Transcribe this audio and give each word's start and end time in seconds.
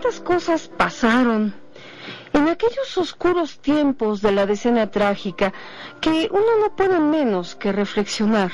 Estas 0.00 0.20
cosas 0.20 0.68
pasaron 0.68 1.52
en 2.32 2.48
aquellos 2.48 2.96
oscuros 2.96 3.58
tiempos 3.58 4.22
de 4.22 4.32
la 4.32 4.46
decena 4.46 4.90
trágica 4.90 5.52
que 6.00 6.26
uno 6.30 6.58
no 6.58 6.74
puede 6.74 6.98
menos 6.98 7.54
que 7.54 7.70
reflexionar 7.70 8.50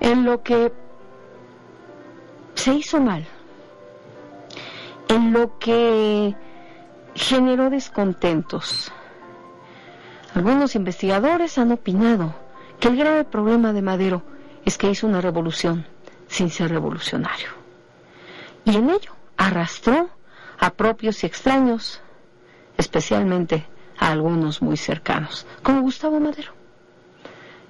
en 0.00 0.24
lo 0.24 0.42
que 0.42 0.72
se 2.54 2.74
hizo 2.74 3.00
mal, 3.00 3.24
en 5.06 5.32
lo 5.32 5.56
que 5.60 6.34
generó 7.14 7.70
descontentos. 7.70 8.90
Algunos 10.34 10.74
investigadores 10.74 11.58
han 11.58 11.70
opinado 11.70 12.34
que 12.80 12.88
el 12.88 12.96
grave 12.96 13.22
problema 13.22 13.72
de 13.72 13.82
Madero 13.82 14.24
es 14.64 14.76
que 14.78 14.90
hizo 14.90 15.06
una 15.06 15.20
revolución 15.20 15.86
sin 16.26 16.50
ser 16.50 16.72
revolucionario. 16.72 17.50
Y 18.64 18.74
en 18.74 18.90
ello 18.90 19.12
arrastró 19.36 20.10
a 20.62 20.70
propios 20.70 21.24
y 21.24 21.26
extraños, 21.26 22.00
especialmente 22.78 23.66
a 23.98 24.12
algunos 24.12 24.62
muy 24.62 24.76
cercanos, 24.76 25.44
como 25.60 25.80
Gustavo 25.82 26.20
Madero. 26.20 26.52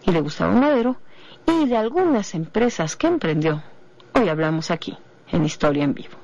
Y 0.05 0.12
de 0.12 0.20
Gustavo 0.20 0.52
Madero 0.52 0.98
y 1.47 1.66
de 1.66 1.78
algunas 1.78 2.34
empresas 2.34 2.95
que 2.97 3.06
emprendió, 3.06 3.62
hoy 4.12 4.28
hablamos 4.28 4.70
aquí, 4.70 4.98
en 5.28 5.42
Historia 5.47 5.84
en 5.84 5.95
Vivo. 5.95 6.22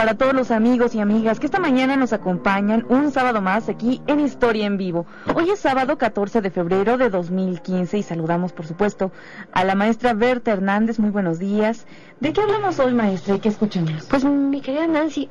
Para 0.00 0.14
todos 0.14 0.32
los 0.32 0.50
amigos 0.50 0.94
y 0.94 1.00
amigas 1.00 1.38
que 1.38 1.44
esta 1.44 1.58
mañana 1.58 1.94
nos 1.94 2.14
acompañan 2.14 2.86
un 2.88 3.12
sábado 3.12 3.42
más 3.42 3.68
aquí 3.68 4.00
en 4.06 4.20
Historia 4.20 4.64
en 4.64 4.78
Vivo. 4.78 5.04
Hoy 5.34 5.50
es 5.50 5.58
sábado 5.58 5.98
14 5.98 6.40
de 6.40 6.50
febrero 6.50 6.96
de 6.96 7.10
2015 7.10 7.98
y 7.98 8.02
saludamos, 8.02 8.54
por 8.54 8.66
supuesto, 8.66 9.12
a 9.52 9.62
la 9.62 9.74
maestra 9.74 10.14
Berta 10.14 10.52
Hernández. 10.52 10.98
Muy 10.98 11.10
buenos 11.10 11.38
días. 11.38 11.84
¿De 12.18 12.32
qué 12.32 12.40
hablamos 12.40 12.78
hoy, 12.78 12.94
maestra, 12.94 13.34
y 13.34 13.40
qué 13.40 13.50
escuchamos? 13.50 14.06
Pues, 14.06 14.24
mi 14.24 14.62
querida 14.62 14.86
Nancy, 14.86 15.28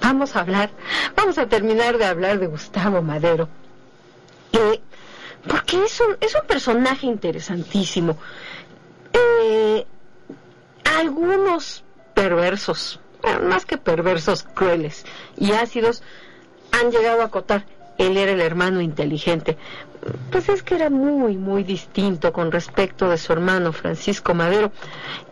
vamos 0.00 0.36
a 0.36 0.40
hablar, 0.40 0.70
vamos 1.14 1.36
a 1.36 1.46
terminar 1.46 1.98
de 1.98 2.06
hablar 2.06 2.38
de 2.38 2.46
Gustavo 2.46 3.02
Madero. 3.02 3.50
Porque 5.46 5.84
es 5.84 6.00
un, 6.00 6.16
es 6.18 6.34
un 6.34 6.46
personaje 6.46 7.06
interesantísimo. 7.06 8.16
Eh, 9.12 9.84
algunos 10.98 11.84
perversos 12.14 13.00
más 13.42 13.66
que 13.66 13.78
perversos, 13.78 14.42
crueles 14.42 15.04
y 15.36 15.52
ácidos, 15.52 16.02
han 16.72 16.90
llegado 16.90 17.22
a 17.22 17.26
acotar. 17.26 17.66
Él 17.98 18.16
era 18.16 18.32
el 18.32 18.40
hermano 18.40 18.80
inteligente. 18.80 19.56
Pues 20.30 20.48
es 20.48 20.62
que 20.62 20.74
era 20.74 20.90
muy, 20.90 21.36
muy 21.36 21.62
distinto 21.62 22.32
con 22.32 22.50
respecto 22.50 23.08
de 23.08 23.18
su 23.18 23.32
hermano 23.32 23.72
Francisco 23.72 24.34
Madero. 24.34 24.72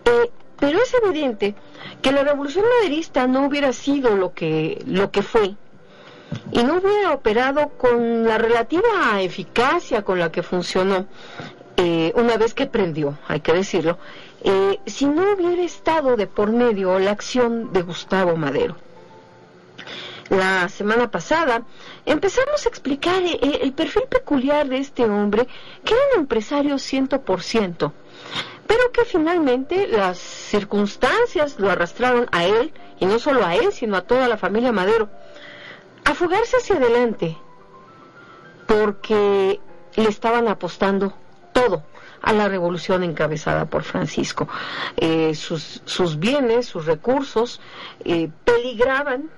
Eh, 0.05 0.31
pero 0.59 0.79
es 0.79 0.95
evidente 0.95 1.57
que 2.01 2.13
la 2.13 2.23
revolución 2.23 2.65
maderista 2.79 3.27
no 3.27 3.47
hubiera 3.47 3.73
sido 3.73 4.17
lo 4.17 4.33
que, 4.33 4.81
lo 4.87 5.11
que 5.11 5.23
fue 5.23 5.57
y 6.53 6.63
no 6.63 6.77
hubiera 6.77 7.13
operado 7.13 7.71
con 7.71 8.25
la 8.25 8.39
relativa 8.39 9.21
eficacia 9.21 10.03
con 10.03 10.19
la 10.19 10.31
que 10.31 10.43
funcionó 10.43 11.07
eh, 11.77 12.13
una 12.15 12.37
vez 12.37 12.55
que 12.55 12.67
prendió, 12.67 13.19
hay 13.27 13.41
que 13.41 13.53
decirlo, 13.53 13.99
eh, 14.45 14.81
si 14.87 15.07
no 15.07 15.33
hubiera 15.33 15.63
estado 15.63 16.17
de 16.17 16.27
por 16.27 16.51
medio 16.51 16.99
la 16.99 17.13
acción 17.13 17.73
de 17.73 17.83
Gustavo 17.83 18.37
Madero. 18.37 18.77
La 20.31 20.69
semana 20.69 21.11
pasada 21.11 21.63
empezamos 22.07 22.65
a 22.65 22.69
explicar 22.69 23.23
eh, 23.23 23.39
el 23.63 23.73
perfil 23.73 24.05
peculiar 24.09 24.69
de 24.69 24.79
este 24.79 25.05
hombre, 25.05 25.47
que 25.85 25.95
era 25.95 26.03
un 26.15 26.21
empresario 26.23 26.79
ciento 26.79 27.21
por 27.21 27.43
ciento, 27.43 27.93
pero 28.67 28.91
que 28.93 29.05
finalmente 29.05 29.87
las 29.87 30.19
circunstancias 30.19 31.59
lo 31.59 31.71
arrastraron 31.71 32.29
a 32.33 32.45
él, 32.45 32.73
y 32.99 33.07
no 33.07 33.19
solo 33.19 33.45
a 33.45 33.55
él, 33.55 33.73
sino 33.73 33.97
a 33.97 34.03
toda 34.03 34.27
la 34.27 34.39
familia 34.39 34.73
Madero, 34.73 35.09
a 36.05 36.15
fugarse 36.15 36.57
hacia 36.57 36.77
adelante, 36.77 37.37
porque 38.67 39.61
le 39.97 40.09
estaban 40.09 40.49
apostando 40.49 41.13
todo 41.53 41.85
a 42.23 42.33
la 42.33 42.49
revolución 42.49 43.03
encabezada 43.03 43.67
por 43.67 43.83
Francisco. 43.83 44.49
Eh, 44.97 45.35
sus, 45.35 46.19
bienes, 46.19 46.67
sus 46.67 46.87
recursos 46.87 47.61
eh, 48.05 48.31
peligraban 48.45 49.31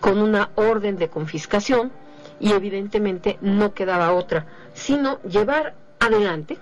con 0.00 0.18
una 0.18 0.50
orden 0.54 0.96
de 0.96 1.08
confiscación 1.08 1.92
y 2.40 2.52
evidentemente 2.52 3.38
no 3.40 3.72
quedaba 3.72 4.12
otra 4.12 4.46
sino 4.74 5.20
llevar 5.22 5.74
adelante 6.00 6.58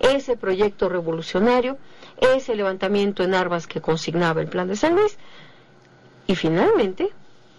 ese 0.00 0.36
proyecto 0.36 0.88
revolucionario, 0.88 1.78
ese 2.20 2.56
levantamiento 2.56 3.22
en 3.22 3.34
armas 3.34 3.66
que 3.66 3.80
consignaba 3.80 4.40
el 4.40 4.48
plan 4.48 4.68
de 4.68 4.76
San 4.76 4.96
Luis 4.96 5.16
y 6.26 6.34
finalmente 6.34 7.10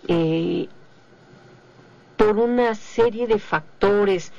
eh, 0.08 0.68
por 2.18 2.38
una 2.38 2.76
serie 2.76 3.28
de 3.28 3.40
factores 3.40 4.32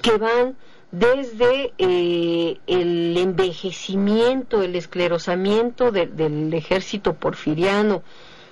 que 0.00 0.16
van 0.16 0.56
desde 0.92 1.72
eh, 1.78 2.58
el 2.66 3.16
envejecimiento, 3.16 4.62
el 4.62 4.74
esclerosamiento 4.74 5.92
del 5.92 6.52
ejército 6.52 7.14
porfiriano, 7.14 8.02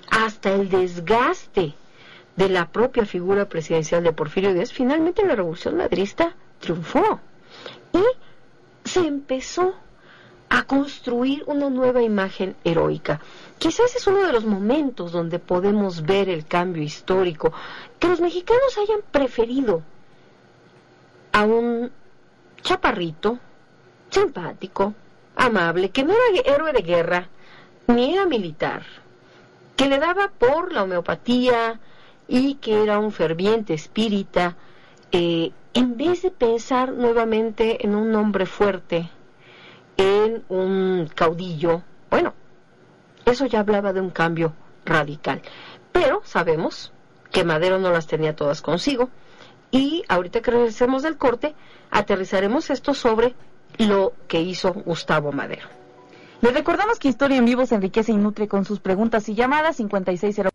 hasta 0.09 0.53
el 0.53 0.69
desgaste 0.69 1.73
de 2.35 2.49
la 2.49 2.69
propia 2.69 3.05
figura 3.05 3.49
presidencial 3.49 4.03
de 4.03 4.13
Porfirio 4.13 4.53
Díaz, 4.53 4.71
finalmente 4.71 5.25
la 5.25 5.35
revolución 5.35 5.75
madrista 5.75 6.35
triunfó 6.59 7.19
y 7.91 8.03
se 8.87 9.01
empezó 9.01 9.73
a 10.49 10.63
construir 10.63 11.43
una 11.45 11.69
nueva 11.69 12.01
imagen 12.01 12.55
heroica. 12.63 13.19
Quizás 13.59 13.95
es 13.95 14.07
uno 14.07 14.25
de 14.25 14.33
los 14.33 14.45
momentos 14.45 15.11
donde 15.11 15.37
podemos 15.37 16.01
ver 16.03 16.29
el 16.29 16.45
cambio 16.45 16.81
histórico, 16.81 17.51
que 17.99 18.07
los 18.07 18.21
mexicanos 18.21 18.77
hayan 18.77 19.01
preferido 19.11 19.83
a 21.33 21.43
un 21.43 21.91
chaparrito, 22.61 23.39
simpático, 24.09 24.93
amable, 25.35 25.89
que 25.89 26.03
no 26.03 26.13
era 26.13 26.53
héroe 26.53 26.73
de 26.73 26.81
guerra, 26.81 27.27
ni 27.87 28.13
era 28.13 28.25
militar, 28.25 28.83
que 29.75 29.87
le 29.87 29.99
daba 29.99 30.29
por 30.37 30.73
la 30.73 30.83
homeopatía 30.83 31.79
y 32.27 32.55
que 32.55 32.83
era 32.83 32.99
un 32.99 33.11
ferviente 33.11 33.73
espírita, 33.73 34.55
eh, 35.11 35.51
en 35.73 35.97
vez 35.97 36.21
de 36.21 36.31
pensar 36.31 36.91
nuevamente 36.93 37.85
en 37.85 37.95
un 37.95 38.13
hombre 38.15 38.45
fuerte, 38.45 39.09
en 39.97 40.43
un 40.49 41.09
caudillo, 41.13 41.83
bueno, 42.09 42.33
eso 43.25 43.45
ya 43.45 43.59
hablaba 43.59 43.93
de 43.93 44.01
un 44.01 44.09
cambio 44.09 44.53
radical. 44.85 45.41
Pero 45.91 46.21
sabemos 46.25 46.91
que 47.31 47.43
Madero 47.43 47.79
no 47.79 47.91
las 47.91 48.07
tenía 48.07 48.35
todas 48.35 48.61
consigo, 48.61 49.09
y 49.71 50.03
ahorita 50.07 50.41
que 50.41 50.51
regresemos 50.51 51.03
del 51.03 51.17
corte, 51.17 51.55
aterrizaremos 51.91 52.69
esto 52.69 52.93
sobre 52.93 53.35
lo 53.77 54.13
que 54.27 54.41
hizo 54.41 54.73
Gustavo 54.73 55.31
Madero. 55.31 55.67
Les 56.41 56.53
recordamos 56.53 56.99
que 56.99 57.09
Historia 57.09 57.37
en 57.37 57.45
Vivo 57.45 57.65
se 57.65 57.75
enriquece 57.75 58.11
y 58.11 58.17
nutre 58.17 58.47
con 58.47 58.65
sus 58.65 58.79
preguntas 58.79 59.27
y 59.29 59.35
llamadas 59.35 59.77
560. 59.77 60.49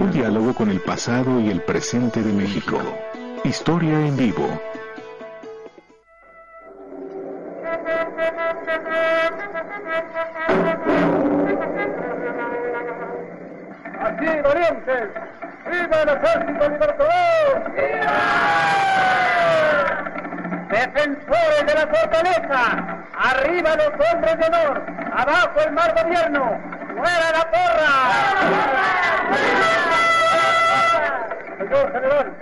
Un 0.00 0.10
diálogo 0.10 0.54
con 0.54 0.70
el 0.70 0.80
pasado 0.80 1.40
y 1.40 1.50
el 1.50 1.62
presente 1.62 2.22
de 2.22 2.32
México. 2.32 2.78
Historia 3.44 4.06
en 4.06 4.16
Vivo. 4.16 4.48
La 21.78 21.86
fortaleza, 21.86 22.62
arriba 23.16 23.76
los 23.76 23.92
hombres 24.10 24.38
de 24.38 24.46
honor, 24.46 24.82
abajo 25.14 25.60
el 25.64 25.72
mal 25.72 25.94
gobierno, 26.02 26.60
fuera 26.96 27.32
la 27.32 27.50
porra. 27.52 27.92
Señor 31.58 31.92
general, 31.92 32.32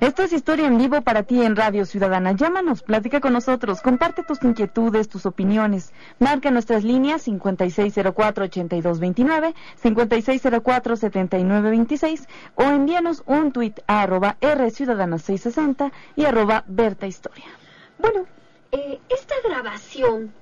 Esto 0.00 0.22
es 0.24 0.32
Historia 0.32 0.66
en 0.66 0.78
Vivo 0.78 1.02
para 1.02 1.22
ti 1.22 1.42
en 1.42 1.54
Radio 1.54 1.86
Ciudadana. 1.86 2.32
Llámanos, 2.32 2.82
platica 2.82 3.20
con 3.20 3.34
nosotros, 3.34 3.82
comparte 3.82 4.24
tus 4.24 4.42
inquietudes, 4.42 5.08
tus 5.08 5.26
opiniones. 5.26 5.92
Marca 6.18 6.50
nuestras 6.50 6.82
líneas 6.82 7.28
5604-8229, 7.28 9.54
5604-7926 9.82 12.26
o 12.56 12.64
envíanos 12.64 13.22
un 13.26 13.52
tuit 13.52 13.78
a 13.86 14.02
arroba 14.02 14.36
rciudadana660 14.40 15.92
y 16.16 16.24
arroba 16.24 16.64
Berta 16.66 17.06
Historia. 17.06 17.46
Bueno, 17.98 18.26
eh, 18.72 18.98
esta 19.08 19.36
grabación 19.44 20.32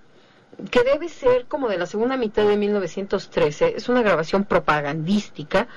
que 0.71 0.83
debe 0.83 1.09
ser 1.09 1.47
como 1.47 1.69
de 1.69 1.79
la 1.79 1.87
segunda 1.87 2.17
mitad 2.17 2.47
de 2.47 2.57
1913, 2.57 3.75
es 3.77 3.89
una 3.89 4.03
grabación 4.03 4.45
propagandística 4.45 5.69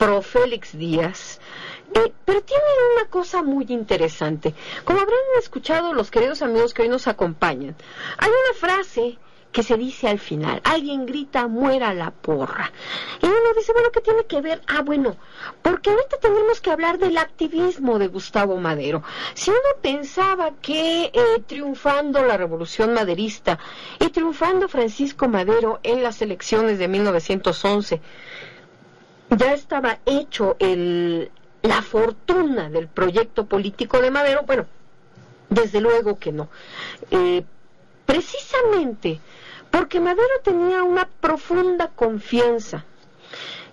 pro 0.00 0.22
Félix 0.22 0.78
Díaz, 0.78 1.40
eh, 1.92 2.10
pero 2.24 2.40
tiene 2.40 2.64
una 2.96 3.10
cosa 3.10 3.42
muy 3.42 3.66
interesante. 3.68 4.54
Como 4.84 4.98
habrán 4.98 5.18
escuchado 5.38 5.92
los 5.92 6.10
queridos 6.10 6.40
amigos 6.40 6.72
que 6.72 6.80
hoy 6.80 6.88
nos 6.88 7.06
acompañan, 7.06 7.76
hay 8.16 8.30
una 8.30 8.58
frase 8.58 9.18
que 9.52 9.62
se 9.62 9.76
dice 9.76 10.08
al 10.08 10.18
final, 10.18 10.62
alguien 10.64 11.04
grita, 11.04 11.48
muera 11.48 11.92
la 11.92 12.12
porra. 12.12 12.72
Y 13.20 13.26
uno 13.26 13.36
dice, 13.54 13.74
bueno, 13.74 13.90
¿qué 13.92 14.00
tiene 14.00 14.24
que 14.24 14.40
ver? 14.40 14.62
Ah, 14.68 14.80
bueno, 14.80 15.18
porque 15.60 15.90
ahorita 15.90 16.16
tendremos 16.18 16.62
que 16.62 16.70
hablar 16.70 16.98
del 16.98 17.18
activismo 17.18 17.98
de 17.98 18.08
Gustavo 18.08 18.56
Madero. 18.56 19.02
Si 19.34 19.50
uno 19.50 19.58
pensaba 19.82 20.52
que 20.62 21.10
eh, 21.12 21.42
triunfando 21.46 22.24
la 22.24 22.38
revolución 22.38 22.94
maderista 22.94 23.58
y 23.98 24.08
triunfando 24.08 24.66
Francisco 24.66 25.28
Madero 25.28 25.78
en 25.82 26.02
las 26.02 26.22
elecciones 26.22 26.78
de 26.78 26.88
1911, 26.88 28.00
ya 29.36 29.52
estaba 29.52 29.98
hecho 30.06 30.56
el, 30.58 31.30
la 31.62 31.82
fortuna 31.82 32.68
del 32.68 32.88
proyecto 32.88 33.46
político 33.46 34.00
de 34.00 34.10
Madero, 34.10 34.42
bueno, 34.46 34.66
desde 35.48 35.80
luego 35.80 36.18
que 36.18 36.32
no. 36.32 36.48
Eh, 37.10 37.44
precisamente 38.06 39.20
porque 39.70 40.00
Madero 40.00 40.40
tenía 40.42 40.82
una 40.82 41.08
profunda 41.20 41.88
confianza 41.88 42.84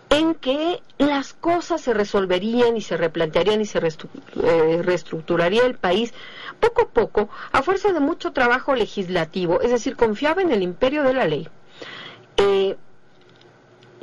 en 0.09 0.35
que 0.35 0.81
las 0.97 1.33
cosas 1.33 1.81
se 1.81 1.93
resolverían 1.93 2.77
y 2.77 2.81
se 2.81 2.95
replantearían 2.95 3.59
y 3.61 3.65
se 3.65 3.79
eh, 3.79 4.81
reestructuraría 4.83 5.65
el 5.65 5.75
país 5.75 6.13
poco 6.59 6.83
a 6.83 6.87
poco 6.87 7.29
a 7.51 7.61
fuerza 7.61 7.91
de 7.91 7.99
mucho 7.99 8.31
trabajo 8.31 8.73
legislativo, 8.75 9.61
es 9.61 9.71
decir, 9.71 9.95
confiaba 9.95 10.41
en 10.41 10.51
el 10.51 10.63
imperio 10.63 11.03
de 11.03 11.13
la 11.13 11.25
ley. 11.25 11.49
Eh, 12.37 12.77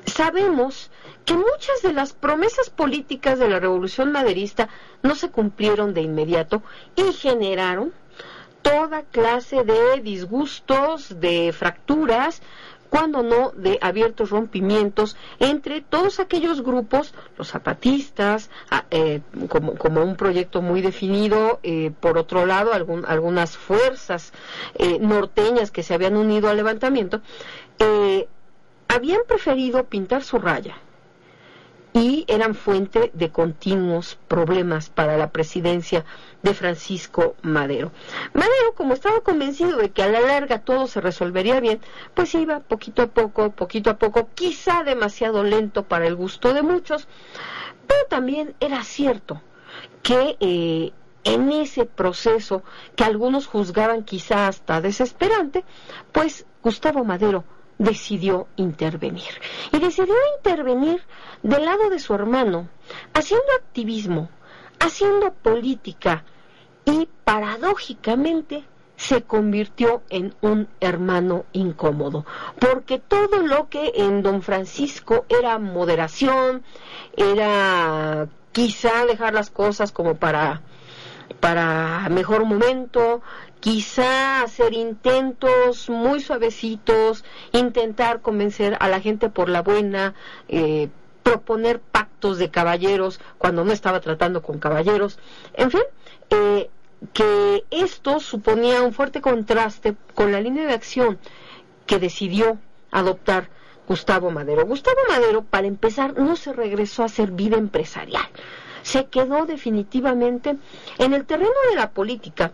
sabemos 0.05 0.91
que 1.25 1.35
muchas 1.35 1.83
de 1.83 1.93
las 1.93 2.13
promesas 2.13 2.71
políticas 2.71 3.39
de 3.39 3.49
la 3.49 3.61
revolución 3.61 4.13
maderista 4.13 4.69
no 5.03 5.15
se 5.15 5.31
cumplieron 5.31 5.95
de 5.95 6.03
inmediato 6.03 6.63
y 6.97 7.13
generaron 7.13 7.93
toda 8.63 9.03
clase 9.03 9.63
de 9.65 10.01
disgustos, 10.01 11.21
de 11.21 11.53
fracturas, 11.53 12.41
cuando 12.95 13.25
no 13.25 13.51
de 13.51 13.79
abiertos 13.83 14.31
rompimientos 14.31 15.17
entre 15.41 15.81
todos 15.81 16.21
aquellos 16.21 16.63
grupos, 16.63 17.13
los 17.37 17.49
zapatistas, 17.49 18.51
ah, 18.71 18.85
eh, 18.91 19.21
como, 19.49 20.03
un 20.03 20.15
proyecto 20.15 20.63
muy 20.63 20.81
definido, 20.81 21.59
eh, 21.65 21.91
por 21.99 22.17
otro 22.17 22.47
lado, 22.47 22.73
algunas 22.73 23.57
fuerzas 23.57 24.33
eh, 24.77 24.99
norteñas 25.01 25.73
que 25.73 25.83
se 25.83 25.93
habían 25.93 26.17
unido 26.17 26.49
al 26.49 26.57
levantamiento, 26.57 27.21
habían 28.87 29.23
preferido 29.27 29.83
pintar 29.85 30.23
su 30.23 30.39
raya 30.39 30.77
y 31.95 32.25
eran 32.27 32.57
fuente 32.57 33.13
de 33.15 33.31
continuos 33.31 34.19
problemas 34.27 34.91
para 34.91 35.17
la 35.17 35.31
presidencia 35.31 36.05
de 36.43 36.53
Francisco 36.53 37.37
Madero. 37.43 37.93
Madero, 38.35 38.75
como 38.75 38.95
estaba 38.95 39.21
convencido 39.21 39.79
de 39.79 39.91
que 39.91 40.03
a 40.03 40.09
la 40.09 40.21
larga 40.21 40.59
todo 40.59 40.89
se 40.89 41.01
resolvería 41.01 41.61
bien, 41.61 41.81
pues 42.13 42.35
iba 42.35 42.59
poquito 42.59 43.03
a 43.03 43.07
poco, 43.07 43.53
poquito 43.53 43.91
a 43.91 43.97
poco, 43.97 44.29
quizá 44.35 44.83
demasiado 44.83 45.45
lento 45.45 45.85
para 45.85 46.09
el 46.09 46.17
gusto 46.17 46.53
de 46.53 46.63
muchos, 46.63 47.07
pero 47.87 48.05
también 48.09 48.57
era 48.59 48.83
cierto 48.83 49.41
que 50.03 50.37
eh, 50.41 50.93
en 51.23 51.53
ese 51.53 51.87
proceso 51.87 52.65
que 52.97 53.05
algunos 53.05 53.47
juzgaban 53.47 54.03
quizá 54.03 54.49
hasta 54.49 54.81
desesperante, 54.81 55.65
pues 56.11 56.45
Gustavo 56.61 57.05
Madero 57.05 57.45
decidió 57.79 58.47
intervenir. 58.57 59.41
Y 59.73 59.79
decidió 59.79 60.15
intervenir 60.37 61.03
del 61.43 61.65
lado 61.65 61.91
de 61.91 61.99
su 61.99 62.15
hermano, 62.15 62.69
haciendo 63.13 63.47
activismo, 63.59 64.29
haciendo 64.79 65.33
política 65.33 66.25
y 66.85 67.09
paradójicamente 67.25 68.65
se 68.97 69.23
convirtió 69.23 70.03
en 70.09 70.35
un 70.41 70.69
hermano 70.81 71.45
incómodo, 71.53 72.25
porque 72.61 72.99
todo 72.99 73.43
lo 73.43 73.69
que 73.69 73.93
en 73.97 74.23
don 74.23 74.43
Francisco 74.43 75.25
era 75.29 75.59
moderación, 75.59 76.63
era 77.17 78.29
quizá 78.53 79.05
dejar 79.07 79.35
las 79.35 79.51
cosas 79.51 79.91
como 79.91 80.15
para 80.15 80.63
para 81.41 82.09
mejor 82.11 82.45
momento, 82.45 83.23
quizá 83.65 84.43
hacer 84.43 84.75
intentos 84.75 85.89
muy 85.89 86.21
suavecitos, 86.21 87.25
intentar 87.53 88.21
convencer 88.21 88.77
a 88.79 88.89
la 88.89 89.01
gente 89.01 89.31
por 89.31 89.49
la 89.49 89.63
buena, 89.63 90.13
eh, 90.49 90.91
proponer 91.23 91.81
pactos 91.81 92.37
de 92.37 92.51
caballeros 92.51 93.21
cuando 93.39 93.65
no 93.65 93.73
estaba 93.73 94.01
tratando 94.01 94.43
con 94.43 94.59
caballeros, 94.59 95.19
en 95.55 95.71
fin, 95.71 95.81
eh, 96.29 96.69
que 97.15 97.65
esto 97.71 98.21
suponía 98.21 98.83
un 98.83 98.93
fuerte 98.93 99.23
contraste 99.23 99.97
con 100.15 100.31
la 100.31 100.43
línea 100.43 100.67
de 100.67 100.75
acción 100.75 101.19
que 101.87 101.99
decidió 101.99 102.59
adoptar 102.91 103.49
Gustavo 103.89 104.31
Madero. 104.31 104.67
Gustavo 104.67 104.99
Madero, 105.09 105.43
para 105.43 105.67
empezar, 105.67 106.19
no 106.19 106.37
se 106.37 106.53
regresó 106.53 107.03
a 107.03 107.07
hacer 107.07 107.31
vida 107.31 107.57
empresarial, 107.57 108.29
se 108.83 109.07
quedó 109.07 109.47
definitivamente 109.47 110.59
en 110.99 111.15
el 111.15 111.25
terreno 111.25 111.57
de 111.71 111.77
la 111.77 111.93
política, 111.93 112.53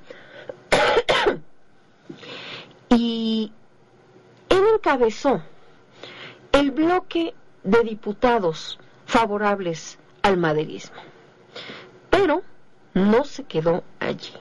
y 2.90 3.52
él 4.48 4.62
encabezó 4.74 5.42
el 6.52 6.70
bloque 6.70 7.34
de 7.62 7.82
diputados 7.84 8.78
favorables 9.06 9.98
al 10.22 10.36
maderismo. 10.36 11.00
Pero 12.10 12.42
no 12.94 13.24
se 13.24 13.44
quedó 13.44 13.84
allí. 13.98 14.32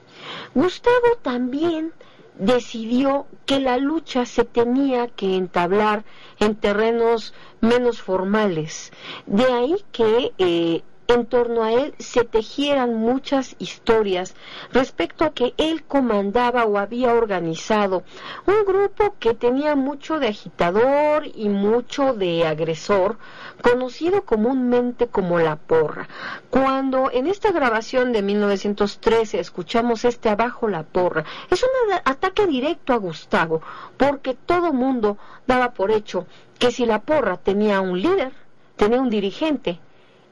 Gustavo 0.54 1.18
también 1.22 1.94
decidió 2.40 3.28
que 3.46 3.60
la 3.60 3.78
lucha 3.78 4.26
se 4.26 4.46
tenía 4.46 5.08
que 5.08 5.36
entablar 5.36 6.04
en 6.40 6.56
terrenos 6.56 7.34
menos 7.62 8.02
formales. 8.02 8.92
De 9.26 9.46
ahí 9.46 9.76
que 9.92 10.34
eh, 10.38 10.84
en 11.10 11.26
torno 11.26 11.64
a 11.64 11.74
él 11.74 11.96
se 11.98 12.24
tejieran 12.24 12.94
muchas 12.94 13.56
historias 13.58 14.36
respecto 14.72 15.26
a 15.26 15.32
que 15.32 15.56
él 15.58 15.84
comandaba 15.84 16.66
o 16.66 16.78
había 16.78 17.16
organizado 17.16 18.04
un 18.46 18.64
grupo 18.64 19.16
que 19.20 19.34
tenía 19.34 19.76
mucho 19.76 20.20
de 20.20 20.28
agitador 20.28 21.26
y 21.34 21.50
mucho 21.50 22.14
de 22.14 22.46
agresor, 22.46 23.18
conocido 23.64 24.24
comúnmente 24.24 25.08
como 25.08 25.40
la 25.40 25.56
porra. 25.56 26.08
Cuando 26.52 27.10
en 27.12 27.26
esta 27.26 27.52
grabación 27.52 28.12
de 28.14 28.22
1913 28.22 29.40
escuchamos 29.40 30.06
este 30.06 30.30
abajo 30.30 30.68
la 30.68 30.84
porra, 30.84 31.26
es 31.50 31.64
un 31.64 31.70
ataque 32.06 32.46
directo 32.46 32.94
a 32.94 32.98
Gustavo, 32.98 33.64
porque 33.98 34.36
todo 34.36 34.74
mundo 34.74 35.18
daba 35.48 35.72
por 35.72 35.90
hecho 35.90 36.28
que 36.60 36.70
si 36.70 36.86
la 36.86 37.02
porra 37.02 37.38
tenía 37.38 37.82
un 37.82 38.00
líder, 38.00 38.32
tenía 38.76 39.02
un 39.02 39.10
dirigente, 39.10 39.80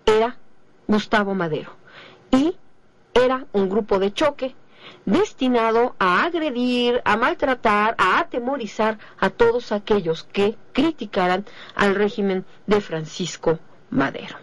era 0.05 0.37
Gustavo 0.87 1.33
Madero. 1.33 1.71
Y 2.31 2.55
era 3.13 3.45
un 3.53 3.69
grupo 3.69 3.99
de 3.99 4.13
choque 4.13 4.55
destinado 5.05 5.95
a 5.99 6.23
agredir, 6.23 7.01
a 7.05 7.17
maltratar, 7.17 7.95
a 7.97 8.19
atemorizar 8.19 8.99
a 9.19 9.29
todos 9.29 9.71
aquellos 9.71 10.23
que 10.31 10.57
criticaran 10.73 11.45
al 11.75 11.95
régimen 11.95 12.45
de 12.65 12.81
Francisco 12.81 13.59
Madero. 13.89 14.37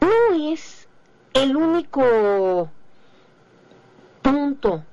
No 0.00 0.52
es 0.52 0.88
el 1.34 1.56
único 1.56 2.70
punto 4.22 4.84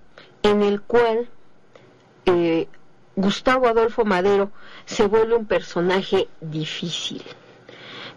en 0.44 0.62
el 0.62 0.82
cual 0.82 1.30
eh, 2.26 2.68
Gustavo 3.16 3.68
Adolfo 3.68 4.06
Madero 4.06 4.52
se 4.86 5.08
vuelve 5.08 5.36
un 5.36 5.46
personaje 5.46 6.28
difícil. 6.42 7.24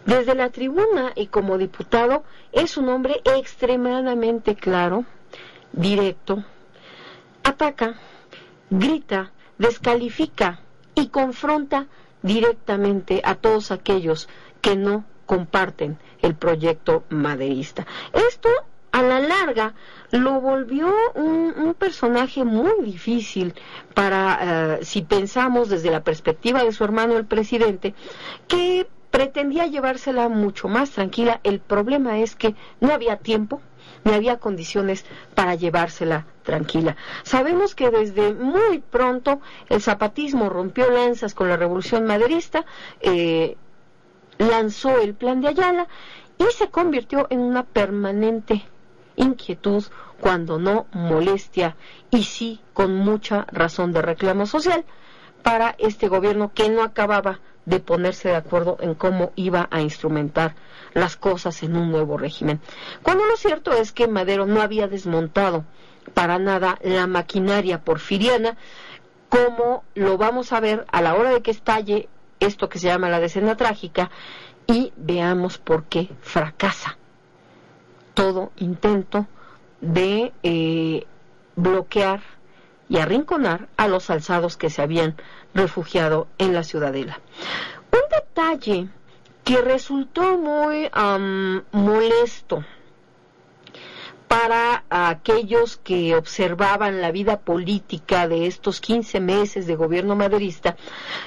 Desde 0.07 0.37
la 0.37 0.51
tribuna 0.51 1.13
y 1.17 1.27
como 1.27 1.59
diputado 1.59 2.23
es 2.53 2.77
un 2.77 2.89
hombre 2.89 3.21
extremadamente 3.25 4.55
claro, 4.55 5.05
directo, 5.73 6.45
ataca, 7.43 7.97
grita, 8.71 9.33
descalifica 9.59 10.61
y 10.95 11.09
confronta 11.09 11.89
directamente 12.23 13.21
a 13.25 13.35
todos 13.35 13.73
aquellos 13.73 14.29
que 14.61 14.77
no 14.77 15.05
comparten 15.27 15.99
el 16.23 16.37
proyecto 16.37 17.03
maderista. 17.09 17.85
Esto 18.13 18.49
a 18.93 19.03
la 19.03 19.21
larga 19.21 19.75
lo 20.13 20.41
volvió 20.41 20.93
un, 21.15 21.75
personaje 21.79 22.45
muy 22.45 22.73
difícil 22.83 23.55
para, 23.93 24.79
eh, 24.79 24.85
si 24.85 25.03
pensamos 25.03 25.69
desde 25.69 25.91
la 25.91 26.03
perspectiva 26.03 26.65
de 26.65 26.73
su 26.73 26.85
hermano 26.85 27.17
el 27.19 27.27
presidente, 27.27 27.95
que 28.49 28.87
pretendía 29.17 29.65
llevársela 29.67 30.29
mucho 30.29 30.69
más 30.69 30.91
tranquila. 30.91 31.41
El 31.43 31.59
problema 31.59 32.19
es 32.19 32.37
que 32.37 32.55
no 32.81 32.93
había 32.93 33.17
tiempo, 33.17 33.63
ni 34.05 34.13
había 34.13 34.37
condiciones 34.37 35.07
para 35.35 35.55
llevársela 35.55 36.27
tranquila. 36.43 36.97
Sabemos 37.23 37.75
que 37.75 37.89
desde 37.89 38.35
muy 38.35 38.81
pronto 38.81 39.41
el 39.71 39.81
zapatismo 39.81 40.51
rompió 40.51 40.91
lanzas 40.91 41.33
con 41.33 41.49
la 41.49 41.57
revolución 41.57 42.05
maderista, 42.05 42.67
eh, 43.01 43.57
lanzó 44.37 44.99
el 44.99 45.15
plan 45.15 45.41
de 45.41 45.49
Ayala 45.49 45.89
y 46.37 46.45
se 46.53 46.69
convirtió 46.69 47.27
en 47.31 47.41
una 47.41 47.63
permanente 47.63 48.67
inquietud, 49.17 49.83
cuando 50.21 50.59
no 50.59 50.89
molestia, 50.93 51.75
y 52.11 52.25
sí 52.25 52.61
con 52.75 52.95
mucha 52.95 53.47
razón 53.51 53.95
de 53.95 54.03
reclamo 54.03 54.45
social 54.45 54.85
para 55.43 55.75
este 55.79 56.09
gobierno 56.09 56.53
que 56.53 56.69
no 56.69 56.83
acababa 56.83 57.41
de 57.67 57.81
ponerse 57.81 58.31
de 58.31 58.37
acuerdo 58.37 58.79
en 58.81 58.95
cómo 58.95 59.33
iba 59.37 59.69
a 59.71 59.83
instrumentar 59.83 60.55
las 60.95 61.17
cosas 61.17 61.63
en 61.63 61.77
un 61.77 61.91
nuevo 61.91 62.17
régimen. 62.17 62.61
Cuando 63.03 63.27
lo 63.27 63.37
cierto 63.37 63.73
es 63.73 63.93
que 63.93 64.09
Madero 64.09 64.47
no 64.47 64.63
había 64.63 64.89
desmontado 64.89 65.65
para 66.15 66.39
nada 66.39 66.79
la 66.83 67.07
maquinaria 67.07 67.83
porfiriana, 67.83 68.57
como 69.29 69.85
lo 69.95 70.17
vamos 70.17 70.53
a 70.53 70.61
ver 70.61 70.87
a 70.91 71.03
la 71.03 71.15
hora 71.15 71.31
de 71.31 71.43
que 71.43 71.51
estalle 71.51 72.09
esto 72.41 72.69
que 72.69 72.79
se 72.79 72.87
llama 72.87 73.11
la 73.11 73.21
decena 73.21 73.57
trágica, 73.57 74.11
y 74.67 74.93
veamos 74.97 75.59
por 75.59 75.85
qué 75.85 76.09
fracasa 76.21 76.97
todo 78.15 78.51
intento 78.57 79.27
de 79.81 80.33
eh, 80.43 81.07
bloquear 81.55 82.21
y 82.89 82.99
arrinconar 82.99 83.69
a 83.77 83.89
los 83.89 84.11
alzados 84.11 84.57
que 84.57 84.71
se 84.71 84.83
habían 84.83 85.17
refugiado 85.55 86.29
en 86.39 86.53
la 86.53 86.63
ciudadela. 86.63 87.21
Un 87.93 88.09
detalle 88.11 88.89
que 89.45 89.61
resultó 89.61 90.37
muy 90.39 90.91
molesto 91.73 92.65
para 94.29 94.85
aquellos 94.91 95.77
que 95.77 96.17
observaban 96.17 97.01
la 97.01 97.13
vida 97.13 97.39
política 97.41 98.27
de 98.29 98.47
estos 98.47 98.81
15 98.81 99.21
meses 99.21 99.67
de 99.67 99.77
gobierno 99.77 100.17
maderista, 100.17 100.77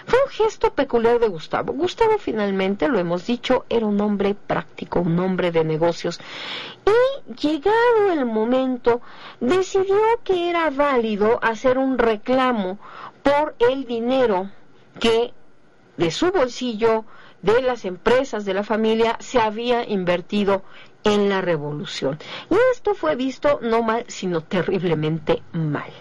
fue 0.06 0.20
un 0.24 0.30
gesto 0.30 0.74
peculiar 0.74 1.20
de 1.20 1.28
Gustavo. 1.28 1.74
Gustavo 1.74 2.18
finalmente, 2.18 2.88
lo 2.88 3.00
hemos 3.00 3.26
dicho, 3.26 3.66
era 3.70 3.86
un 3.86 4.02
hombre 4.02 4.36
práctico, 4.36 5.00
un 5.00 5.20
hombre 5.20 5.52
de 5.52 5.64
negocios. 5.64 6.20
Y 6.86 7.34
llegado 7.34 8.12
el 8.12 8.26
momento, 8.26 9.02
decidió 9.40 9.98
que 10.24 10.50
era 10.50 10.70
válido 10.70 11.40
hacer 11.42 11.78
un 11.78 11.98
reclamo 11.98 12.80
por 13.24 13.56
el 13.60 13.86
dinero 13.86 14.50
que 15.00 15.34
de 15.98 16.12
su 16.12 16.32
bolsillo, 16.32 17.06
de 17.42 17.62
las 17.62 17.86
empresas 17.86 18.46
de 18.46 18.54
la 18.54 18.64
familia, 18.64 19.18
se 19.20 19.40
había 19.40 19.88
invertido 19.88 20.64
en 21.04 21.30
la 21.30 21.42
revolución. 21.42 22.20
Y 22.50 22.56
esto 22.74 22.94
fue 22.94 23.16
visto 23.16 23.60
no 23.62 23.84
mal, 23.84 24.06
sino 24.08 24.42
terriblemente 24.42 25.42
mal. 25.54 25.92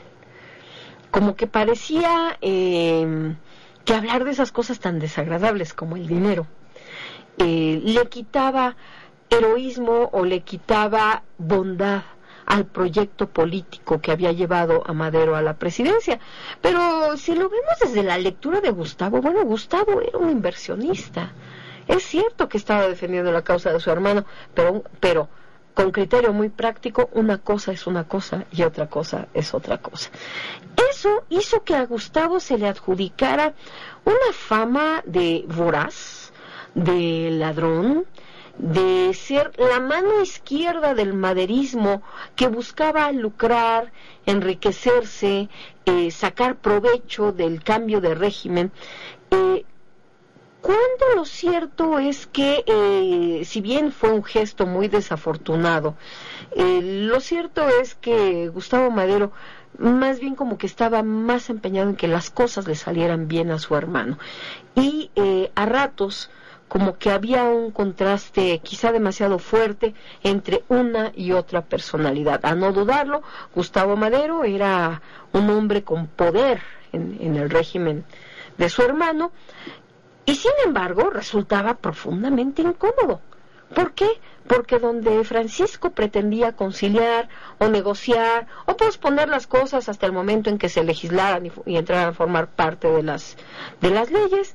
Como 1.11 1.37
que 1.37 1.47
parecía 1.47 2.37
em, 2.41 3.37
que 3.85 3.95
hablar 3.95 4.25
de 4.25 4.33
esas 4.33 4.53
cosas 4.53 4.81
tan 4.81 4.99
desagradables 4.99 5.73
como 5.73 5.97
el 5.97 6.07
dinero 6.07 6.47
eh, 7.39 7.81
le 7.83 8.07
quitaba 8.09 8.77
heroísmo 9.31 10.11
o 10.13 10.25
le 10.25 10.41
quitaba 10.41 11.23
bondad 11.39 12.03
al 12.47 12.65
proyecto 12.65 13.29
político 13.29 14.01
que 14.01 14.11
había 14.11 14.33
llevado 14.33 14.83
a 14.87 14.93
Madero 14.95 15.37
a 15.37 15.43
la 15.43 15.55
presidencia. 15.59 16.19
Pero 16.63 17.17
si 17.17 17.35
lo 17.35 17.49
vemos 17.49 17.75
desde 17.81 18.03
la 18.03 18.19
lectura 18.19 18.61
de 18.61 18.71
Gustavo, 18.71 19.21
bueno, 19.21 19.45
Gustavo 19.45 20.01
era 20.01 20.19
un 20.19 20.31
inversionista 20.31 21.33
es 21.89 22.05
cierto 22.05 22.49
que 22.49 22.59
estaba 22.59 22.87
defendiendo 22.87 23.33
la 23.33 23.43
causa 23.43 23.73
de 23.73 23.81
su 23.81 23.91
hermano, 23.91 24.25
pero, 24.55 24.85
pero 25.01 25.29
con 25.75 25.91
criterio 25.91 26.33
muy 26.33 26.49
práctico, 26.49 27.09
una 27.13 27.39
cosa 27.39 27.73
es 27.73 27.87
una 27.87 28.05
cosa 28.05 28.45
y 28.53 28.63
otra 28.63 28.89
cosa 28.89 29.29
es 29.33 29.55
otra 29.55 29.79
cosa. 29.79 30.11
Eso 30.91 31.25
hizo 31.29 31.63
que 31.63 31.75
a 31.75 31.87
Gustavo 31.87 32.41
se 32.41 32.59
le 32.59 32.69
adjudicara 32.69 33.55
una 34.05 34.33
fama 34.33 35.03
de 35.07 35.45
voraz, 35.49 36.33
de 36.75 37.31
ladrón, 37.31 38.07
de 38.59 39.15
ser 39.15 39.53
la 39.57 39.79
mano 39.79 40.21
izquierda 40.21 40.95
del 40.95 41.15
maderismo 41.15 42.03
que 42.35 42.49
buscaba 42.49 43.13
lucrar, 43.13 43.93
enriquecerse, 44.27 45.49
eh, 45.85 46.11
sacar 46.11 46.57
provecho 46.57 47.33
del 47.33 47.63
cambio 47.63 48.01
de 48.01 48.15
régimen. 48.15 48.73
Eh, 49.31 49.65
cuando 50.69 51.17
lo 51.17 51.25
cierto 51.25 51.99
es 51.99 52.27
que, 52.27 52.63
eh, 52.67 53.43
si 53.47 53.63
bien 53.63 53.91
fue 53.91 54.11
un 54.11 54.23
gesto 54.23 54.67
muy 54.67 54.89
desafortunado, 54.89 55.95
eh, 56.55 56.83
lo 56.83 57.21
cierto 57.21 57.67
es 57.81 57.95
que 57.95 58.49
Gustavo 58.49 58.91
Madero 58.91 59.33
más 59.79 60.21
bien 60.21 60.35
como 60.35 60.59
que 60.59 60.67
estaba 60.67 61.03
más 61.03 61.49
empeñado 61.49 61.89
en 61.89 61.97
que 61.97 62.07
las 62.07 62.29
cosas 62.29 62.69
le 62.69 62.75
salieran 62.75 63.29
bien 63.29 63.51
a 63.51 63.59
su 63.59 63.77
hermano. 63.77 64.19
Y 64.75 65.11
eh, 65.17 65.51
a 65.55 65.65
ratos 65.65 66.29
como 66.69 66.99
que 66.99 67.13
había 67.13 67.45
un 67.45 67.71
contraste 67.71 68.59
quizá 68.59 68.93
demasiado 68.93 69.39
fuerte 69.39 69.95
entre 70.23 70.65
una 70.69 71.13
y 71.17 71.33
otra 71.33 71.63
personalidad. 71.63 72.45
A 72.45 72.55
no 72.55 72.75
dudarlo, 72.75 73.23
Gustavo 73.55 73.97
Madero 73.97 74.45
era 74.45 75.01
un 75.33 75.49
hombre 75.49 75.83
con 75.83 76.09
poder 76.09 76.61
en 76.93 77.37
el 77.37 77.49
régimen 77.49 78.05
de 78.59 78.69
su 78.69 78.83
hermano, 78.83 79.33
y 80.29 80.35
sin 80.35 80.53
embargo 80.63 81.09
resultaba 81.09 81.79
profundamente 81.79 82.61
incómodo. 82.61 83.23
¿Por 83.75 83.93
qué? 83.93 84.09
Porque 84.47 84.79
donde 84.79 85.25
Francisco 85.25 85.91
pretendía 85.91 86.53
conciliar 86.53 87.31
o 87.59 87.69
negociar 87.69 88.47
o 88.67 88.77
posponer 88.77 89.31
las 89.31 89.47
cosas 89.47 89.89
hasta 89.89 90.05
el 90.05 90.13
momento 90.13 90.51
en 90.51 90.59
que 90.59 90.69
se 90.69 90.85
legislaran 90.85 91.51
y, 91.65 91.77
entraran 91.79 92.11
a 92.11 92.13
formar 92.13 92.49
parte 92.49 92.89
de 92.89 93.03
las, 93.03 93.39
de 93.81 93.91
las 93.91 94.11
leyes, 94.11 94.55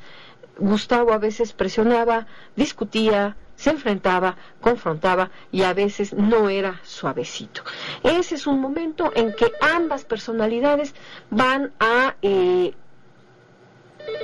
Gustavo 0.60 1.12
a 1.12 1.18
veces 1.18 1.54
presionaba, 1.54 2.28
discutía, 2.56 3.36
se 3.56 3.72
enfrentaba, 3.72 4.38
confrontaba 4.62 5.32
y 5.52 5.64
a 5.64 5.74
veces 5.74 6.14
no 6.14 6.50
era 6.50 6.82
suavecito. 6.84 7.64
Ese 8.04 8.36
es 8.36 8.46
un 8.46 8.62
momento 8.62 9.12
en 9.16 9.34
que 9.34 9.52
ambas 9.60 10.06
personalidades 10.06 10.94
van 11.32 11.72
a, 11.80 12.16
eh, 12.22 12.76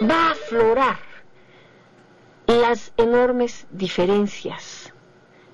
va 0.07 0.27
a 0.27 0.31
aflorar 0.33 1.08
las 2.49 2.93
enormes 2.97 3.67
diferencias 3.69 4.91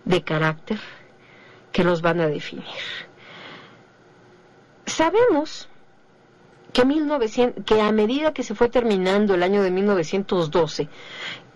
de 0.06 0.24
carácter 0.24 0.80
que 1.74 1.84
los 1.84 2.02
van 2.02 2.22
a 2.22 2.28
definir. 2.28 2.64
Sabemos 4.86 5.68
que, 6.72 6.86
1900, 6.86 7.66
que 7.66 7.82
a 7.82 7.92
medida 7.92 8.34
que 8.34 8.44
se 8.44 8.56
fue 8.56 8.70
terminando 8.70 9.34
el 9.34 9.44
año 9.44 9.62
de 9.62 9.72
1912, 9.72 10.88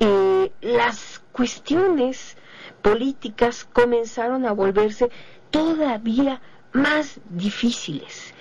eh, 0.02 0.52
las 0.60 1.24
cuestiones 1.32 2.36
políticas 2.82 3.64
comenzaron 3.64 4.46
a 4.46 4.52
volverse 4.52 5.10
todavía 5.52 6.42
más 6.74 7.20
difíciles. 7.30 8.34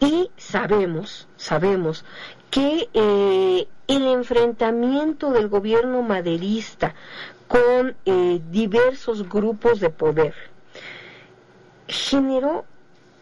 Y 0.00 0.30
sabemos, 0.36 1.28
sabemos 1.36 2.04
que 2.50 2.88
eh, 2.94 3.68
el 3.88 4.06
enfrentamiento 4.06 5.32
del 5.32 5.48
gobierno 5.48 6.02
maderista 6.02 6.94
con 7.48 7.96
eh, 8.04 8.40
diversos 8.50 9.28
grupos 9.28 9.80
de 9.80 9.90
poder 9.90 10.34
generó 11.88 12.64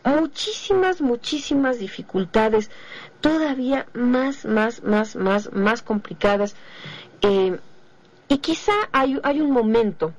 muchísimas, 0.04 1.00
muchísimas 1.00 1.78
dificultades 1.78 2.70
todavía 3.20 3.86
más, 3.94 4.44
más, 4.44 4.82
más, 4.82 5.16
más, 5.16 5.52
más 5.52 5.82
complicadas. 5.82 6.54
Eh, 7.22 7.58
y 8.28 8.38
quizá 8.38 8.72
hay, 8.92 9.18
hay, 9.22 9.40
un 9.40 9.52
momento 9.52 10.12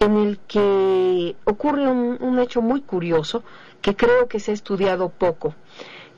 en 0.00 0.16
el 0.16 0.38
que 0.38 1.36
ocurre 1.44 1.88
un, 1.88 2.38
hecho 2.38 2.62
muy 2.62 2.82
curioso 2.82 3.42
que 3.80 3.94
creo 3.94 4.28
que 4.28 4.40
se 4.40 4.50
ha 4.50 4.54
estudiado 4.54 5.08
poco 5.08 5.54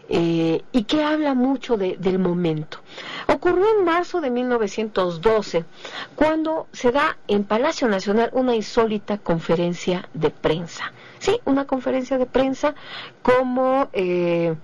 eh, 0.09 0.63
y 0.73 0.85
que 0.85 1.03
habla 1.03 1.35
mucho 1.35 1.77
del 1.77 2.19
momento. 2.19 2.79
Ocurrió 3.27 3.67
en 3.79 3.85
marzo 3.85 4.21
de 4.21 4.31
1912, 4.31 5.65
cuando 6.15 6.69
se 6.73 6.93
da 6.93 7.19
en 7.27 7.45
Palacio 7.45 7.89
Nacional 7.89 8.31
una 8.33 8.55
insólita 8.55 9.19
conferencia 9.19 10.09
de 10.15 10.31
prensa. 10.31 10.93
Sí, 11.19 11.41
una 11.45 11.67
conferencia 11.67 12.19
de 12.19 12.27
prensa 12.27 12.75
como... 13.23 13.89
Eh, 13.93 14.55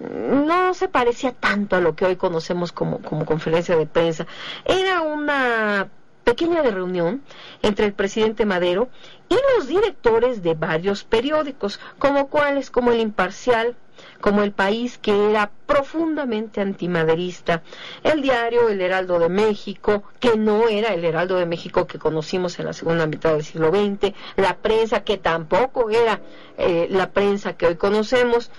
no 0.00 0.74
se 0.74 0.88
parecía 0.88 1.32
tanto 1.32 1.76
a 1.76 1.80
lo 1.80 1.94
que 1.94 2.04
hoy 2.04 2.16
conocemos 2.16 2.72
como 2.72 2.98
conferencia 3.24 3.76
de 3.76 3.86
prensa. 3.86 4.26
Era 4.64 5.02
una 5.02 5.88
pequeña 6.24 6.62
de 6.62 6.70
reunión 6.70 7.22
entre 7.62 7.86
el 7.86 7.92
presidente 7.92 8.46
Madero 8.46 8.88
y 9.28 9.36
los 9.56 9.68
directores 9.68 10.42
de 10.42 10.54
varios 10.54 11.04
periódicos, 11.04 11.78
como 11.98 12.28
cuáles, 12.28 12.70
como 12.70 12.90
el 12.90 13.00
Imparcial, 13.00 13.76
como 14.20 14.42
el 14.42 14.52
país 14.52 14.98
que 14.98 15.30
era 15.30 15.50
profundamente 15.66 16.60
antimaderista, 16.60 17.62
el 18.02 18.22
diario 18.22 18.68
El 18.68 18.80
Heraldo 18.80 19.18
de 19.18 19.28
México, 19.28 20.02
que 20.18 20.36
no 20.36 20.68
era 20.68 20.94
el 20.94 21.04
Heraldo 21.04 21.36
de 21.36 21.46
México 21.46 21.86
que 21.86 21.98
conocimos 21.98 22.58
en 22.58 22.66
la 22.66 22.72
segunda 22.72 23.06
mitad 23.06 23.32
del 23.32 23.44
siglo 23.44 23.68
XX, 23.70 24.14
la 24.36 24.56
prensa 24.56 25.04
que 25.04 25.18
tampoco 25.18 25.90
era 25.90 26.20
eh, 26.56 26.86
la 26.90 27.10
prensa 27.10 27.56
que 27.56 27.66
hoy 27.66 27.76
conocemos, 27.76 28.50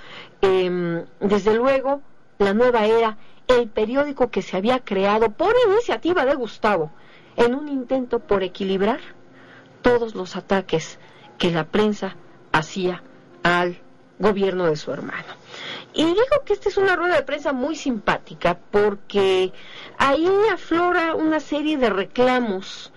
em, 0.41 1.03
desde 1.19 1.55
luego 1.55 2.01
la 2.37 2.53
nueva 2.53 2.85
era, 2.85 3.17
el 3.47 3.67
periódico 3.69 4.29
que 4.29 4.41
se 4.41 4.57
había 4.57 4.79
creado 4.79 5.31
por 5.31 5.53
iniciativa 5.67 6.25
de 6.25 6.35
Gustavo, 6.35 6.91
en 7.37 7.55
un 7.55 7.67
intento 7.69 8.19
por 8.19 8.43
equilibrar 8.43 8.99
todos 9.81 10.15
los 10.15 10.35
ataques 10.35 10.99
que 11.37 11.51
la 11.51 11.65
prensa 11.65 12.15
hacía 12.51 13.03
al 13.43 13.79
gobierno 14.19 14.65
de 14.65 14.75
su 14.75 14.91
hermano. 14.91 15.25
Y 15.93 16.03
digo 16.03 16.43
que 16.45 16.53
esta 16.53 16.69
es 16.69 16.77
una 16.77 16.95
rueda 16.95 17.15
de 17.15 17.23
prensa 17.23 17.53
muy 17.53 17.75
simpática 17.75 18.57
porque 18.71 19.53
ahí 19.97 20.29
aflora 20.51 21.15
una 21.15 21.39
serie 21.39 21.77
de 21.77 21.89
reclamos 21.89 22.91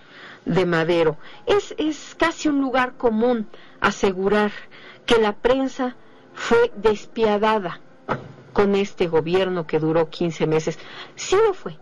de 0.45 0.65
Madero. 0.65 1.17
Es, 1.45 1.75
es 1.77 2.15
casi 2.17 2.49
un 2.49 2.59
lugar 2.61 2.93
común 2.97 3.47
asegurar 3.79 4.51
que 5.05 5.17
la 5.17 5.33
prensa 5.33 5.95
fue 6.33 6.71
despiadada 6.75 7.79
con 8.53 8.75
este 8.75 9.07
gobierno 9.07 9.67
que 9.67 9.79
duró 9.79 10.09
15 10.09 10.47
meses. 10.47 10.79
Sí 11.15 11.35
lo 11.35 11.53
fue, 11.53 11.77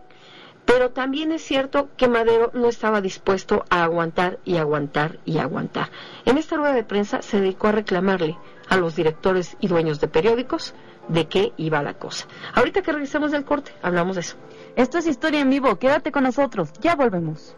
pero 0.68 0.90
también 0.90 1.32
es 1.32 1.42
cierto 1.42 1.88
que 1.96 2.08
Madero 2.08 2.50
no 2.52 2.68
estaba 2.68 3.00
dispuesto 3.00 3.64
a 3.70 3.84
aguantar 3.84 4.38
y 4.44 4.58
aguantar 4.58 5.18
y 5.24 5.38
aguantar. 5.38 5.90
En 6.26 6.36
esta 6.36 6.56
rueda 6.56 6.74
de 6.74 6.84
prensa 6.84 7.22
se 7.22 7.40
dedicó 7.40 7.68
a 7.68 7.72
reclamarle 7.72 8.36
a 8.68 8.76
los 8.76 8.94
directores 8.94 9.56
y 9.60 9.68
dueños 9.68 9.98
de 9.98 10.08
periódicos 10.08 10.74
de 11.08 11.26
qué 11.26 11.54
iba 11.56 11.82
la 11.82 11.94
cosa. 11.94 12.26
Ahorita 12.52 12.82
que 12.82 12.92
regresemos 12.92 13.30
del 13.30 13.46
corte, 13.46 13.72
hablamos 13.80 14.16
de 14.16 14.20
eso. 14.20 14.36
Esto 14.76 14.98
es 14.98 15.06
Historia 15.06 15.40
en 15.40 15.48
Vivo, 15.48 15.78
quédate 15.78 16.12
con 16.12 16.24
nosotros, 16.24 16.70
ya 16.80 16.94
volvemos. 16.94 17.56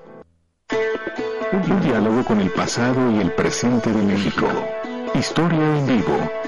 Un 1.53 1.81
diálogo 1.81 2.25
con 2.25 2.41
el 2.41 2.51
pasado 2.51 3.11
y 3.11 3.19
el 3.19 3.33
presente 3.33 3.93
de 3.93 4.03
México. 4.03 4.47
Historia 5.15 5.79
en 5.79 5.87
Vivo. 5.89 6.40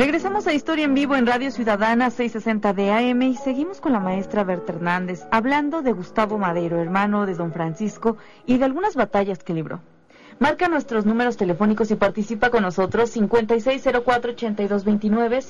Regresamos 0.00 0.46
a 0.46 0.54
Historia 0.54 0.86
en 0.86 0.94
Vivo 0.94 1.14
en 1.14 1.26
Radio 1.26 1.50
Ciudadana 1.50 2.08
660 2.08 2.72
de 2.72 2.90
AM 2.90 3.20
y 3.20 3.36
seguimos 3.36 3.82
con 3.82 3.92
la 3.92 4.00
maestra 4.00 4.44
Berta 4.44 4.72
Hernández 4.72 5.26
hablando 5.30 5.82
de 5.82 5.92
Gustavo 5.92 6.38
Madero, 6.38 6.80
hermano 6.80 7.26
de 7.26 7.34
don 7.34 7.52
Francisco, 7.52 8.16
y 8.46 8.56
de 8.56 8.64
algunas 8.64 8.96
batallas 8.96 9.44
que 9.44 9.52
libró. 9.52 9.82
Marca 10.40 10.68
nuestros 10.68 11.04
números 11.04 11.36
telefónicos 11.36 11.90
y 11.90 11.96
participa 11.96 12.48
con 12.48 12.62
nosotros 12.62 13.14
5604-8229, 13.14 15.42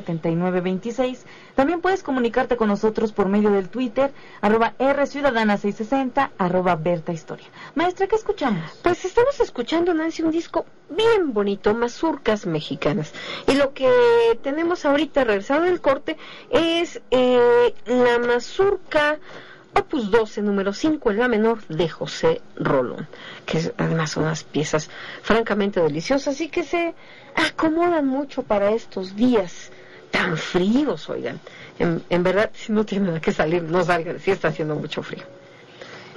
5604-7926. 0.00 1.18
También 1.56 1.82
puedes 1.82 2.02
comunicarte 2.02 2.56
con 2.56 2.68
nosotros 2.68 3.12
por 3.12 3.28
medio 3.28 3.50
del 3.50 3.68
Twitter, 3.68 4.12
arroba 4.40 4.72
rciudadana660, 4.78 6.30
arroba 6.38 6.76
Berta 6.76 7.12
Historia. 7.12 7.48
Maestra, 7.74 8.06
¿qué 8.06 8.16
escuchamos? 8.16 8.64
Pues 8.82 9.04
estamos 9.04 9.38
escuchando, 9.40 9.92
Nancy, 9.92 10.22
un 10.22 10.30
disco 10.30 10.64
bien 10.88 11.34
bonito, 11.34 11.74
mazurcas 11.74 12.46
mexicanas. 12.46 13.12
Y 13.46 13.56
lo 13.56 13.74
que 13.74 13.90
tenemos 14.42 14.86
ahorita, 14.86 15.24
regresado 15.24 15.64
del 15.64 15.82
corte, 15.82 16.16
es 16.48 17.02
eh, 17.10 17.74
la 17.84 18.18
mazurca 18.20 19.18
Opus 19.74 20.10
12, 20.10 20.42
número 20.42 20.72
5 20.72 21.10
en 21.10 21.18
la 21.18 21.28
menor 21.28 21.64
de 21.68 21.88
José 21.88 22.40
Rolón, 22.56 23.06
que 23.46 23.72
además 23.76 24.10
son 24.10 24.24
unas 24.24 24.42
piezas 24.42 24.90
francamente 25.22 25.80
deliciosas 25.80 26.40
y 26.40 26.48
que 26.48 26.64
se 26.64 26.94
acomodan 27.36 28.06
mucho 28.06 28.42
para 28.42 28.72
estos 28.72 29.14
días 29.14 29.70
tan 30.10 30.36
fríos, 30.36 31.08
oigan. 31.08 31.40
En, 31.78 32.22
verdad, 32.22 32.50
si 32.52 32.72
no 32.72 32.84
tienen 32.84 33.20
que 33.20 33.32
salir, 33.32 33.62
no 33.62 33.84
salgan, 33.84 34.18
si 34.18 34.30
está 34.30 34.48
haciendo 34.48 34.74
mucho 34.74 35.02
frío. 35.02 35.22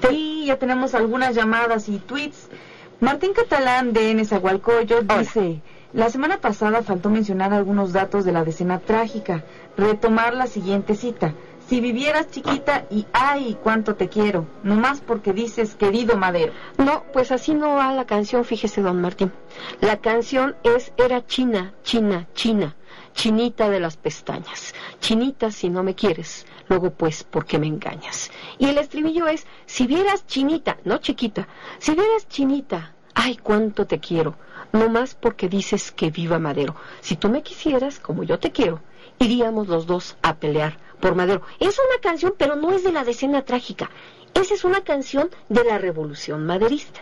Sí, 0.07 0.45
ya 0.47 0.57
tenemos 0.57 0.93
algunas 0.93 1.35
llamadas 1.35 1.87
y 1.87 1.99
tweets. 1.99 2.49
Martín 2.99 3.33
Catalán 3.33 3.93
de 3.93 4.13
Nezahualcóyotl 4.13 5.07
dice, 5.19 5.61
la 5.93 6.09
semana 6.09 6.39
pasada 6.41 6.83
faltó 6.83 7.09
mencionar 7.09 7.53
algunos 7.53 7.93
datos 7.93 8.25
de 8.25 8.31
la 8.31 8.43
decena 8.43 8.79
trágica. 8.79 9.43
Retomar 9.77 10.33
la 10.33 10.47
siguiente 10.47 10.95
cita. 10.95 11.33
Si 11.67 11.79
vivieras 11.79 12.29
chiquita 12.29 12.85
y 12.91 13.05
ay, 13.13 13.57
cuánto 13.63 13.95
te 13.95 14.09
quiero, 14.09 14.45
nomás 14.63 14.99
porque 14.99 15.31
dices 15.31 15.75
querido 15.75 16.17
Madero. 16.17 16.51
No, 16.77 17.03
pues 17.13 17.31
así 17.31 17.53
no 17.53 17.75
va 17.75 17.93
la 17.93 18.05
canción, 18.05 18.43
fíjese, 18.43 18.81
don 18.81 18.99
Martín. 18.99 19.31
La 19.79 19.97
canción 19.97 20.55
es 20.63 20.91
Era 20.97 21.25
China, 21.25 21.73
China, 21.83 22.27
China, 22.33 22.75
chinita 23.13 23.69
de 23.69 23.79
las 23.79 23.95
pestañas. 23.95 24.75
Chinita 24.99 25.51
si 25.51 25.69
no 25.69 25.83
me 25.83 25.95
quieres, 25.95 26.45
luego 26.67 26.91
pues, 26.91 27.23
¿por 27.23 27.45
qué 27.45 27.57
me 27.59 27.67
engañas? 27.67 28.29
Y 28.59 28.67
el 28.67 28.77
estribillo 28.77 29.27
es, 29.27 29.47
si 29.65 29.87
vieras 29.87 30.27
chinita, 30.27 30.77
no 30.83 30.97
chiquita, 30.97 31.47
si 31.79 31.93
vieras 31.93 32.27
chinita, 32.27 32.93
ay, 33.15 33.37
cuánto 33.37 33.87
te 33.87 33.99
quiero, 33.99 34.35
nomás 34.73 35.15
porque 35.15 35.47
dices 35.47 35.93
que 35.93 36.11
viva 36.11 36.39
Madero. 36.39 36.75
Si 36.99 37.15
tú 37.15 37.29
me 37.29 37.41
quisieras, 37.41 37.99
como 37.99 38.23
yo 38.23 38.37
te 38.37 38.51
quiero, 38.51 38.81
iríamos 39.17 39.69
los 39.69 39.87
dos 39.87 40.17
a 40.21 40.35
pelear 40.35 40.82
por 41.03 41.15
Madero. 41.15 41.41
Es 41.59 41.77
una 41.77 41.99
canción, 42.01 42.33
pero 42.37 42.55
no 42.55 42.71
es 42.71 42.85
de 42.85 42.93
la 42.93 43.03
decena 43.03 43.41
trágica. 43.41 43.89
Esa 44.33 44.53
es 44.53 44.63
una 44.63 44.85
canción 44.85 45.29
de 45.49 45.65
la 45.65 45.77
revolución 45.77 46.45
maderista. 46.45 47.01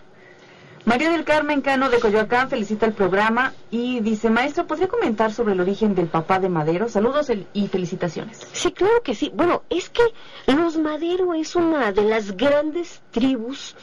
María 0.86 1.12
del 1.12 1.24
Carmen 1.24 1.62
Cano 1.62 1.88
de 1.92 2.00
Coyoacán 2.00 2.50
felicita 2.50 2.88
el 2.88 2.94
programa 2.94 3.54
y 3.70 4.00
dice, 4.00 4.32
maestro, 4.32 4.66
¿podría 4.66 4.88
comentar 4.88 5.32
sobre 5.32 5.54
el 5.54 5.60
origen 5.60 5.94
del 5.94 6.08
papá 6.08 6.40
de 6.40 6.50
Madero? 6.50 6.90
Saludos 6.90 7.32
y 7.54 7.68
felicitaciones. 7.68 8.40
Sí, 8.54 8.72
claro 8.72 9.04
que 9.04 9.14
sí. 9.14 9.32
Bueno, 9.36 9.62
es 9.70 9.92
que 9.92 10.02
los 10.48 10.78
Madero 10.80 11.36
es 11.36 11.56
una 11.56 11.92
de 11.92 12.02
las 12.04 12.36
grandes 12.36 13.04
tribus 13.12 13.76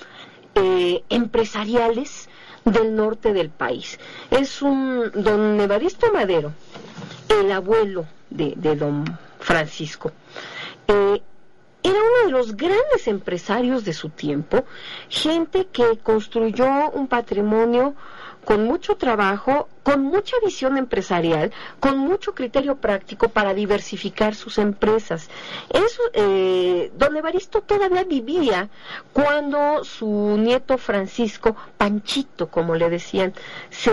eh, 0.57 1.05
empresariales 1.11 2.29
del 2.65 2.97
norte 2.97 3.33
del 3.33 3.51
país. 3.51 4.01
Es 4.33 4.63
un 4.63 5.13
don 5.15 5.61
Evaristo 5.61 6.13
Madero, 6.13 6.53
el 7.29 7.53
abuelo 7.53 8.07
de, 8.31 8.55
de 8.57 8.75
don 8.75 9.05
Francisco. 9.49 10.13
Eh, 10.89 11.23
era 11.83 11.99
uno 11.99 12.27
de 12.27 12.31
los 12.31 12.55
grandes 12.55 13.09
empresarios 13.09 13.83
de 13.83 13.95
su 13.95 14.11
tiempo, 14.11 14.67
gente 15.09 15.67
que 15.73 15.97
construyó 16.03 16.91
un 16.91 17.07
patrimonio 17.09 17.95
con 18.45 18.65
mucho 18.65 18.97
trabajo, 18.97 19.69
con 19.83 20.03
mucha 20.03 20.37
visión 20.45 20.77
empresarial, 20.77 21.51
con 21.81 21.97
mucho 21.97 22.35
criterio 22.35 22.77
práctico 22.77 23.31
para 23.31 23.55
diversificar 23.55 24.35
sus 24.35 24.59
empresas. 24.59 25.31
Eso, 25.71 26.03
eh, 26.13 26.91
don 26.99 27.17
Evaristo 27.17 27.63
todavía 27.63 28.05
vivía 28.05 28.69
cuando 29.15 29.83
su 29.83 30.37
nieto 30.39 30.77
Francisco, 30.77 31.57
Panchito, 31.79 32.49
como 32.49 32.75
le 32.75 32.91
decían, 32.91 33.33
se, 33.71 33.93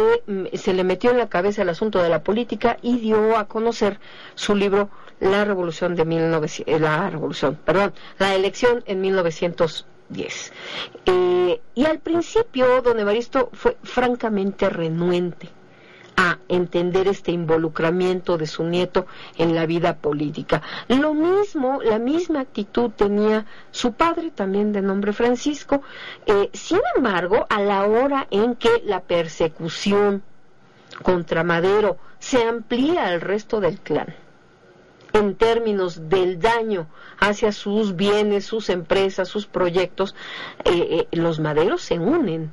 se 0.54 0.74
le 0.74 0.84
metió 0.84 1.12
en 1.12 1.18
la 1.18 1.30
cabeza 1.30 1.62
el 1.62 1.70
asunto 1.70 2.02
de 2.04 2.10
la 2.10 2.24
política 2.24 2.78
y 2.82 2.98
dio 2.98 3.38
a 3.38 3.48
conocer 3.48 4.00
su 4.36 4.54
libro 4.54 4.90
la 5.20 5.46
revolución 5.46 5.96
de 5.96 6.06
1900, 6.06 6.74
eh, 6.74 6.80
la 6.80 7.10
revolución, 7.10 7.58
perdón, 7.64 7.94
la 8.20 8.36
elección 8.36 8.84
en 8.86 9.02
1910. 9.02 10.54
Eh, 11.06 11.62
y 11.74 11.86
al 11.86 12.00
principio, 12.00 12.82
don 12.82 13.00
Evaristo 13.00 13.50
fue 13.54 13.78
francamente 13.84 14.70
renuente 14.70 15.50
a 16.18 16.40
entender 16.48 17.08
este 17.08 17.32
involucramiento 17.32 18.38
de 18.38 18.48
su 18.48 18.64
nieto 18.64 19.06
en 19.38 19.54
la 19.54 19.66
vida 19.66 19.98
política. 19.98 20.62
Lo 20.88 21.14
mismo, 21.14 21.82
la 21.84 22.00
misma 22.00 22.42
actitud 22.42 22.92
tenía 22.92 23.46
su 23.72 23.94
padre, 23.94 24.32
también 24.32 24.72
de 24.72 24.82
nombre 24.82 25.14
Francisco. 25.14 25.82
Eh, 26.26 26.50
sin 26.54 26.80
embargo, 26.96 27.46
a 27.50 27.60
la 27.60 27.86
hora 27.86 28.28
en 28.32 28.56
que 28.56 28.82
la 28.86 29.02
persecución 29.02 30.24
contra 31.04 31.44
Madero 31.44 31.98
se 32.20 32.44
amplía 32.44 33.08
al 33.08 33.22
resto 33.22 33.60
del 33.60 33.80
clan, 33.80 34.16
en 35.16 35.36
términos 35.36 36.10
del 36.10 36.40
daño 36.40 36.88
hacia 37.20 37.52
sus 37.52 37.96
bienes, 37.96 38.46
sus 38.46 38.70
empresas, 38.70 39.30
sus 39.30 39.46
proyectos, 39.48 40.14
eh, 40.66 40.88
eh, 40.92 41.08
los 41.12 41.40
maderos 41.40 41.82
se 41.82 41.98
unen 42.00 42.52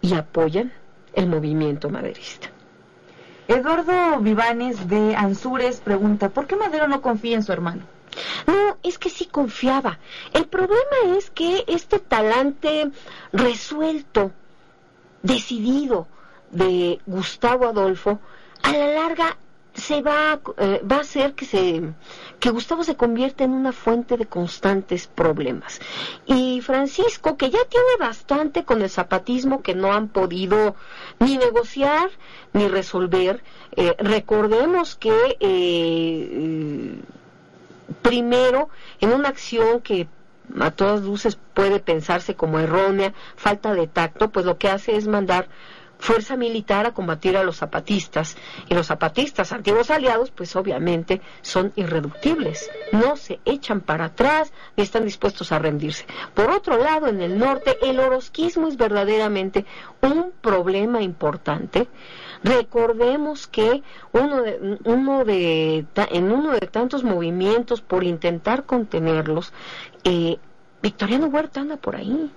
y 0.00 0.14
apoyan 0.14 0.72
el 1.12 1.26
movimiento 1.26 1.90
maderista. 1.90 2.48
Eduardo 3.48 4.20
Vivanes 4.20 4.88
de 4.88 5.14
Ansures 5.14 5.80
pregunta, 5.80 6.30
¿por 6.30 6.46
qué 6.46 6.56
Madero 6.56 6.88
no 6.88 7.02
confía 7.02 7.36
en 7.36 7.42
su 7.42 7.52
hermano? 7.52 7.82
No, 8.46 8.78
es 8.82 8.98
que 8.98 9.10
sí 9.10 9.26
confiaba. 9.26 9.98
El 10.32 10.46
problema 10.46 11.16
es 11.16 11.30
que 11.30 11.64
este 11.66 11.98
talante 11.98 12.90
resuelto, 13.32 14.32
decidido 15.22 16.06
de 16.50 16.98
Gustavo 17.06 17.66
Adolfo, 17.66 18.20
a 18.62 18.72
la 18.72 18.86
larga 18.86 19.36
se 19.80 20.02
va, 20.02 20.40
eh, 20.58 20.80
va 20.90 20.96
a 20.96 21.00
hacer 21.00 21.34
que 21.34 21.44
se 21.44 21.82
que 22.38 22.50
Gustavo 22.50 22.84
se 22.84 22.96
convierta 22.96 23.44
en 23.44 23.52
una 23.52 23.72
fuente 23.72 24.16
de 24.16 24.26
constantes 24.26 25.06
problemas. 25.06 25.80
Y 26.26 26.60
Francisco, 26.62 27.36
que 27.36 27.50
ya 27.50 27.58
tiene 27.68 27.96
bastante 27.98 28.64
con 28.64 28.80
el 28.80 28.88
zapatismo 28.88 29.62
que 29.62 29.74
no 29.74 29.92
han 29.92 30.08
podido 30.08 30.74
ni 31.18 31.36
negociar 31.36 32.10
ni 32.54 32.66
resolver, 32.68 33.42
eh, 33.76 33.94
recordemos 33.98 34.96
que 34.96 35.36
eh, 35.38 36.98
primero 38.02 38.70
en 39.00 39.12
una 39.12 39.28
acción 39.28 39.80
que 39.80 40.08
a 40.58 40.70
todas 40.70 41.02
luces 41.02 41.38
puede 41.54 41.78
pensarse 41.78 42.34
como 42.34 42.58
errónea, 42.58 43.12
falta 43.36 43.74
de 43.74 43.86
tacto, 43.86 44.30
pues 44.30 44.46
lo 44.46 44.58
que 44.58 44.68
hace 44.68 44.96
es 44.96 45.06
mandar 45.06 45.48
fuerza 46.00 46.36
militar 46.36 46.86
a 46.86 46.92
combatir 46.92 47.36
a 47.36 47.44
los 47.44 47.58
zapatistas. 47.58 48.36
Y 48.68 48.74
los 48.74 48.88
zapatistas, 48.88 49.52
antiguos 49.52 49.90
aliados, 49.90 50.30
pues 50.30 50.56
obviamente 50.56 51.20
son 51.42 51.72
irreductibles. 51.76 52.70
No 52.92 53.16
se 53.16 53.38
echan 53.44 53.80
para 53.80 54.06
atrás 54.06 54.52
ni 54.76 54.82
están 54.82 55.04
dispuestos 55.04 55.52
a 55.52 55.58
rendirse. 55.58 56.06
Por 56.34 56.50
otro 56.50 56.78
lado, 56.78 57.06
en 57.06 57.20
el 57.20 57.38
norte, 57.38 57.78
el 57.82 58.00
orosquismo 58.00 58.66
es 58.68 58.76
verdaderamente 58.76 59.64
un 60.00 60.32
problema 60.40 61.02
importante. 61.02 61.88
Recordemos 62.42 63.46
que 63.46 63.82
uno 64.12 64.42
de, 64.42 64.78
uno 64.84 65.24
de, 65.24 65.84
en 66.10 66.32
uno 66.32 66.52
de 66.52 66.66
tantos 66.66 67.04
movimientos 67.04 67.82
por 67.82 68.02
intentar 68.02 68.64
contenerlos, 68.64 69.52
eh, 70.04 70.38
Victoriano 70.82 71.26
Huerta 71.26 71.60
anda 71.60 71.76
por 71.76 71.96
ahí 71.96 72.30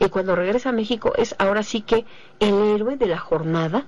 y 0.00 0.08
cuando 0.08 0.34
regresa 0.34 0.70
a 0.70 0.72
México 0.72 1.12
es 1.16 1.36
ahora 1.38 1.62
sí 1.62 1.82
que 1.82 2.04
el 2.40 2.54
héroe 2.74 2.96
de 2.96 3.06
la 3.06 3.18
jornada 3.18 3.86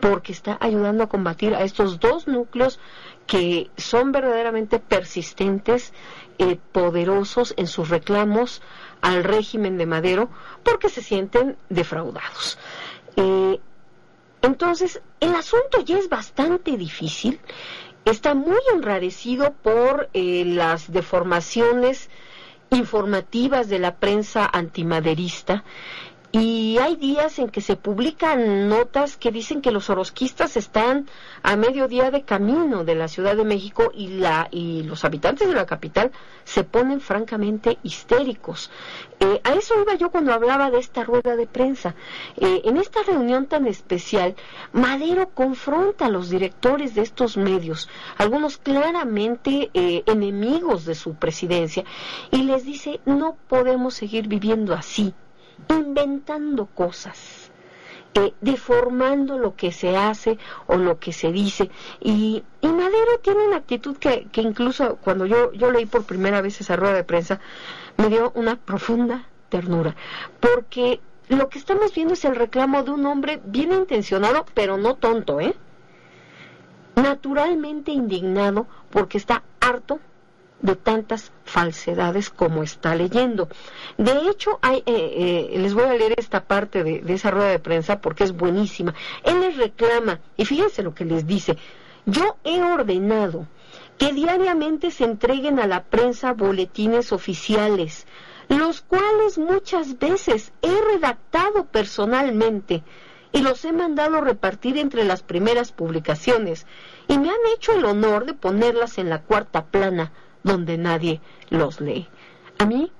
porque 0.00 0.32
está 0.32 0.58
ayudando 0.60 1.04
a 1.04 1.08
combatir 1.08 1.54
a 1.54 1.62
estos 1.62 2.00
dos 2.00 2.26
núcleos 2.26 2.78
que 3.26 3.70
son 3.76 4.12
verdaderamente 4.12 4.78
persistentes, 4.78 5.92
eh, 6.38 6.58
poderosos 6.72 7.54
en 7.56 7.66
sus 7.66 7.88
reclamos 7.88 8.60
al 9.00 9.24
régimen 9.24 9.78
de 9.78 9.86
Madero, 9.86 10.28
porque 10.62 10.88
se 10.88 11.02
sienten 11.02 11.56
defraudados. 11.70 12.58
Eh, 13.16 13.60
entonces, 14.42 15.00
el 15.20 15.34
asunto 15.34 15.80
ya 15.84 15.98
es 15.98 16.08
bastante 16.08 16.76
difícil, 16.76 17.40
está 18.04 18.34
muy 18.34 18.60
enrarecido 18.74 19.54
por 19.62 20.10
eh, 20.12 20.44
las 20.44 20.92
deformaciones 20.92 22.10
informativas 22.70 23.68
de 23.68 23.78
la 23.78 23.96
prensa 23.96 24.48
antimaderista 24.52 25.64
y 26.34 26.78
hay 26.78 26.96
días 26.96 27.38
en 27.38 27.48
que 27.48 27.60
se 27.60 27.76
publican 27.76 28.68
notas 28.68 29.16
que 29.16 29.30
dicen 29.30 29.62
que 29.62 29.70
los 29.70 29.88
orosquistas 29.88 30.56
están 30.56 31.08
a 31.44 31.54
mediodía 31.54 32.10
de 32.10 32.22
camino 32.22 32.82
de 32.82 32.96
la 32.96 33.06
Ciudad 33.06 33.36
de 33.36 33.44
México 33.44 33.92
y, 33.94 34.08
la, 34.08 34.48
y 34.50 34.82
los 34.82 35.04
habitantes 35.04 35.46
de 35.46 35.54
la 35.54 35.64
capital 35.64 36.10
se 36.42 36.64
ponen 36.64 37.00
francamente 37.00 37.78
histéricos. 37.84 38.72
Eh, 39.20 39.40
a 39.44 39.52
eso 39.52 39.80
iba 39.80 39.94
yo 39.94 40.10
cuando 40.10 40.32
hablaba 40.32 40.72
de 40.72 40.80
esta 40.80 41.04
rueda 41.04 41.36
de 41.36 41.46
prensa. 41.46 41.94
Eh, 42.36 42.62
en 42.64 42.78
esta 42.78 43.04
reunión 43.04 43.46
tan 43.46 43.68
especial, 43.68 44.34
Madero 44.72 45.28
confronta 45.28 46.06
a 46.06 46.10
los 46.10 46.30
directores 46.30 46.96
de 46.96 47.02
estos 47.02 47.36
medios, 47.36 47.88
algunos 48.18 48.58
claramente 48.58 49.70
eh, 49.72 50.02
enemigos 50.06 50.84
de 50.84 50.96
su 50.96 51.14
presidencia, 51.14 51.84
y 52.32 52.42
les 52.42 52.64
dice, 52.64 52.98
no 53.04 53.36
podemos 53.46 53.94
seguir 53.94 54.26
viviendo 54.26 54.74
así 54.74 55.14
inventando 55.68 56.66
cosas, 56.66 57.50
eh, 58.14 58.32
deformando 58.40 59.38
lo 59.38 59.56
que 59.56 59.72
se 59.72 59.96
hace 59.96 60.38
o 60.66 60.76
lo 60.76 60.98
que 60.98 61.12
se 61.12 61.32
dice. 61.32 61.70
Y, 62.00 62.42
y 62.60 62.68
Madero 62.68 63.18
tiene 63.22 63.46
una 63.46 63.56
actitud 63.56 63.96
que, 63.96 64.26
que 64.30 64.40
incluso 64.40 64.96
cuando 64.96 65.26
yo, 65.26 65.52
yo 65.52 65.70
leí 65.70 65.86
por 65.86 66.04
primera 66.04 66.40
vez 66.40 66.60
esa 66.60 66.76
rueda 66.76 66.94
de 66.94 67.04
prensa, 67.04 67.40
me 67.96 68.08
dio 68.08 68.32
una 68.34 68.56
profunda 68.56 69.26
ternura, 69.48 69.94
porque 70.40 71.00
lo 71.28 71.48
que 71.48 71.58
estamos 71.58 71.94
viendo 71.94 72.14
es 72.14 72.24
el 72.24 72.36
reclamo 72.36 72.82
de 72.82 72.90
un 72.90 73.06
hombre 73.06 73.40
bien 73.44 73.72
intencionado, 73.72 74.44
pero 74.54 74.76
no 74.76 74.96
tonto, 74.96 75.40
¿eh? 75.40 75.54
Naturalmente 76.96 77.90
indignado 77.90 78.66
porque 78.90 79.18
está 79.18 79.42
harto 79.60 80.00
de 80.64 80.76
tantas 80.76 81.30
falsedades 81.44 82.30
como 82.30 82.62
está 82.62 82.94
leyendo. 82.94 83.48
De 83.98 84.30
hecho, 84.30 84.58
hay, 84.62 84.78
eh, 84.86 85.52
eh, 85.54 85.58
les 85.58 85.74
voy 85.74 85.84
a 85.84 85.92
leer 85.92 86.14
esta 86.16 86.44
parte 86.44 86.82
de, 86.82 87.02
de 87.02 87.12
esa 87.12 87.30
rueda 87.30 87.50
de 87.50 87.58
prensa 87.58 88.00
porque 88.00 88.24
es 88.24 88.32
buenísima. 88.32 88.94
Él 89.24 89.40
les 89.42 89.58
reclama, 89.58 90.20
y 90.38 90.46
fíjense 90.46 90.82
lo 90.82 90.94
que 90.94 91.04
les 91.04 91.26
dice, 91.26 91.58
yo 92.06 92.36
he 92.44 92.62
ordenado 92.62 93.46
que 93.98 94.14
diariamente 94.14 94.90
se 94.90 95.04
entreguen 95.04 95.60
a 95.60 95.66
la 95.66 95.84
prensa 95.84 96.32
boletines 96.32 97.12
oficiales, 97.12 98.06
los 98.48 98.80
cuales 98.80 99.36
muchas 99.36 99.98
veces 99.98 100.50
he 100.62 100.80
redactado 100.92 101.66
personalmente 101.66 102.82
y 103.32 103.42
los 103.42 103.66
he 103.66 103.72
mandado 103.72 104.22
repartir 104.22 104.78
entre 104.78 105.04
las 105.04 105.22
primeras 105.22 105.72
publicaciones 105.72 106.66
y 107.06 107.18
me 107.18 107.28
han 107.28 107.52
hecho 107.54 107.72
el 107.72 107.84
honor 107.84 108.24
de 108.24 108.32
ponerlas 108.32 108.96
en 108.96 109.10
la 109.10 109.20
cuarta 109.20 109.66
plana 109.66 110.12
donde 110.44 110.78
nadie 110.78 111.20
los 111.50 111.80
lee. 111.80 112.06
A 112.58 112.66
mí, 112.66 112.92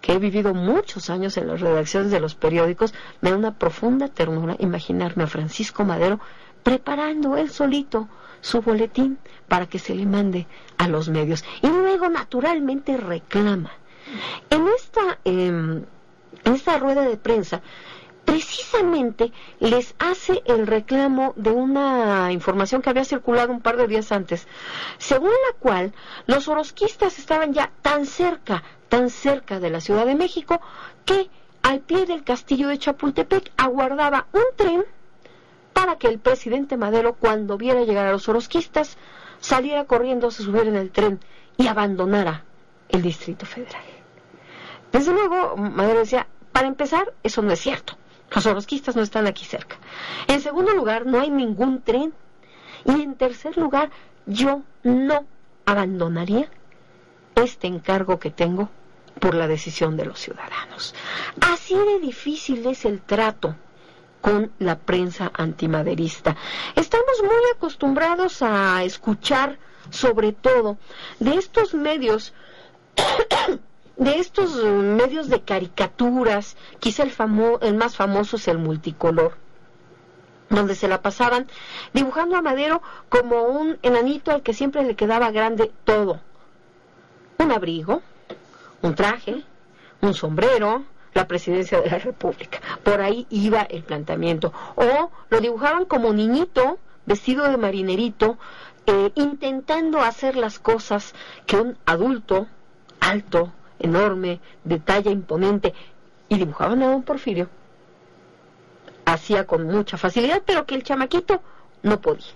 que 0.00 0.12
he 0.12 0.18
vivido 0.18 0.54
muchos 0.54 1.10
años 1.10 1.36
en 1.36 1.48
las 1.48 1.60
redacciones 1.60 2.12
de 2.12 2.20
los 2.20 2.36
periódicos, 2.36 2.94
me 3.20 3.30
da 3.30 3.36
una 3.36 3.58
profunda 3.58 4.06
ternura 4.06 4.56
imaginarme 4.60 5.24
a 5.24 5.26
Francisco 5.28 5.84
Madero 5.84 6.20
preparando 6.62 7.36
él 7.36 7.50
solito 7.50 8.08
su 8.40 8.60
boletín 8.60 9.18
para 9.48 9.66
que 9.66 9.78
se 9.78 9.94
le 9.94 10.06
mande 10.06 10.46
a 10.78 10.86
los 10.88 11.08
medios. 11.08 11.44
Y 11.62 11.68
luego, 11.68 12.08
naturalmente, 12.08 12.96
reclama. 12.96 13.72
En 14.50 14.68
esta, 14.68 15.18
en 15.24 15.86
esta 16.44 16.78
rueda 16.78 17.02
de 17.02 17.16
prensa, 17.16 17.62
precisamente 18.24 19.32
les 19.60 19.94
hace 19.98 20.42
el 20.46 20.66
reclamo 20.66 21.32
de 21.36 21.50
una 21.50 22.32
información 22.32 22.82
que 22.82 22.90
había 22.90 23.04
circulado 23.04 23.52
un 23.52 23.60
par 23.60 23.76
de 23.76 23.86
días 23.86 24.12
antes, 24.12 24.46
según 24.98 25.30
la 25.30 25.58
cual 25.58 25.92
los 26.26 26.48
orosquistas 26.48 27.18
estaban 27.18 27.52
ya 27.52 27.70
tan 27.82 28.06
cerca, 28.06 28.62
tan 28.88 29.10
cerca 29.10 29.60
de 29.60 29.70
la 29.70 29.80
Ciudad 29.80 30.06
de 30.06 30.14
México, 30.14 30.60
que 31.04 31.28
al 31.62 31.80
pie 31.80 32.06
del 32.06 32.24
castillo 32.24 32.68
de 32.68 32.78
Chapultepec 32.78 33.52
aguardaba 33.56 34.26
un 34.32 34.44
tren 34.56 34.84
para 35.72 35.96
que 35.96 36.08
el 36.08 36.18
presidente 36.18 36.76
Madero, 36.76 37.14
cuando 37.14 37.56
viera 37.56 37.84
llegar 37.84 38.06
a 38.06 38.12
los 38.12 38.28
orosquistas, 38.28 38.98
saliera 39.40 39.84
corriendo, 39.84 40.30
se 40.30 40.42
subiera 40.42 40.68
en 40.68 40.76
el 40.76 40.90
tren 40.90 41.20
y 41.56 41.66
abandonara 41.66 42.44
el 42.88 43.02
Distrito 43.02 43.46
Federal. 43.46 43.82
Desde 44.92 45.12
luego, 45.12 45.56
Madero 45.56 46.00
decía, 46.00 46.26
para 46.52 46.68
empezar, 46.68 47.14
eso 47.22 47.42
no 47.42 47.52
es 47.52 47.60
cierto. 47.60 47.96
Los 48.34 48.46
orosquistas 48.46 48.96
no 48.96 49.02
están 49.02 49.26
aquí 49.26 49.44
cerca. 49.44 49.76
En 50.26 50.40
segundo 50.40 50.72
lugar, 50.72 51.06
no 51.06 51.20
hay 51.20 51.30
ningún 51.30 51.82
tren. 51.82 52.12
Y 52.84 53.02
en 53.02 53.14
tercer 53.14 53.56
lugar, 53.56 53.90
yo 54.26 54.62
no 54.82 55.26
abandonaría 55.66 56.48
este 57.34 57.66
encargo 57.66 58.18
que 58.18 58.30
tengo 58.30 58.68
por 59.20 59.34
la 59.34 59.46
decisión 59.46 59.96
de 59.96 60.06
los 60.06 60.18
ciudadanos. 60.18 60.94
Así 61.40 61.76
de 61.76 62.00
difícil 62.00 62.66
es 62.66 62.84
el 62.84 63.00
trato 63.00 63.54
con 64.20 64.52
la 64.58 64.78
prensa 64.78 65.30
antimaderista. 65.34 66.36
Estamos 66.76 67.22
muy 67.22 67.50
acostumbrados 67.54 68.42
a 68.42 68.82
escuchar 68.84 69.58
sobre 69.90 70.32
todo 70.32 70.78
de 71.18 71.34
estos 71.34 71.74
medios 71.74 72.32
de 74.04 74.18
estos 74.18 74.58
eh, 74.58 74.68
medios 74.68 75.28
de 75.28 75.42
caricaturas, 75.42 76.56
quizá 76.80 77.04
el, 77.04 77.12
el 77.60 77.74
más 77.74 77.96
famoso 77.96 78.36
es 78.36 78.48
el 78.48 78.58
multicolor, 78.58 79.36
donde 80.50 80.74
se 80.74 80.88
la 80.88 81.02
pasaban 81.02 81.46
dibujando 81.92 82.36
a 82.36 82.42
Madero 82.42 82.82
como 83.08 83.44
un 83.44 83.78
enanito 83.82 84.32
al 84.32 84.42
que 84.42 84.54
siempre 84.54 84.82
le 84.82 84.96
quedaba 84.96 85.30
grande 85.30 85.70
todo. 85.84 86.20
Un 87.38 87.52
abrigo, 87.52 88.02
un 88.82 88.94
traje, 88.94 89.44
un 90.00 90.14
sombrero, 90.14 90.84
la 91.14 91.28
presidencia 91.28 91.80
de 91.80 91.90
la 91.90 91.98
República. 91.98 92.60
Por 92.82 93.00
ahí 93.00 93.26
iba 93.30 93.62
el 93.62 93.84
planteamiento. 93.84 94.52
O 94.74 95.10
lo 95.30 95.40
dibujaban 95.40 95.84
como 95.84 96.12
niñito, 96.12 96.78
vestido 97.06 97.48
de 97.48 97.56
marinerito, 97.56 98.36
eh, 98.86 99.12
intentando 99.14 100.00
hacer 100.00 100.36
las 100.36 100.58
cosas 100.58 101.14
que 101.46 101.56
un 101.56 101.78
adulto 101.86 102.48
alto, 103.00 103.52
enorme, 103.82 104.40
de 104.64 104.78
talla 104.78 105.10
imponente, 105.10 105.74
y 106.28 106.36
dibujaban 106.36 106.82
a 106.82 106.90
don 106.90 107.02
Porfirio. 107.02 107.48
Hacía 109.04 109.46
con 109.46 109.66
mucha 109.66 109.98
facilidad, 109.98 110.42
pero 110.46 110.64
que 110.64 110.74
el 110.74 110.84
chamaquito 110.84 111.42
no 111.82 112.00
podía. 112.00 112.32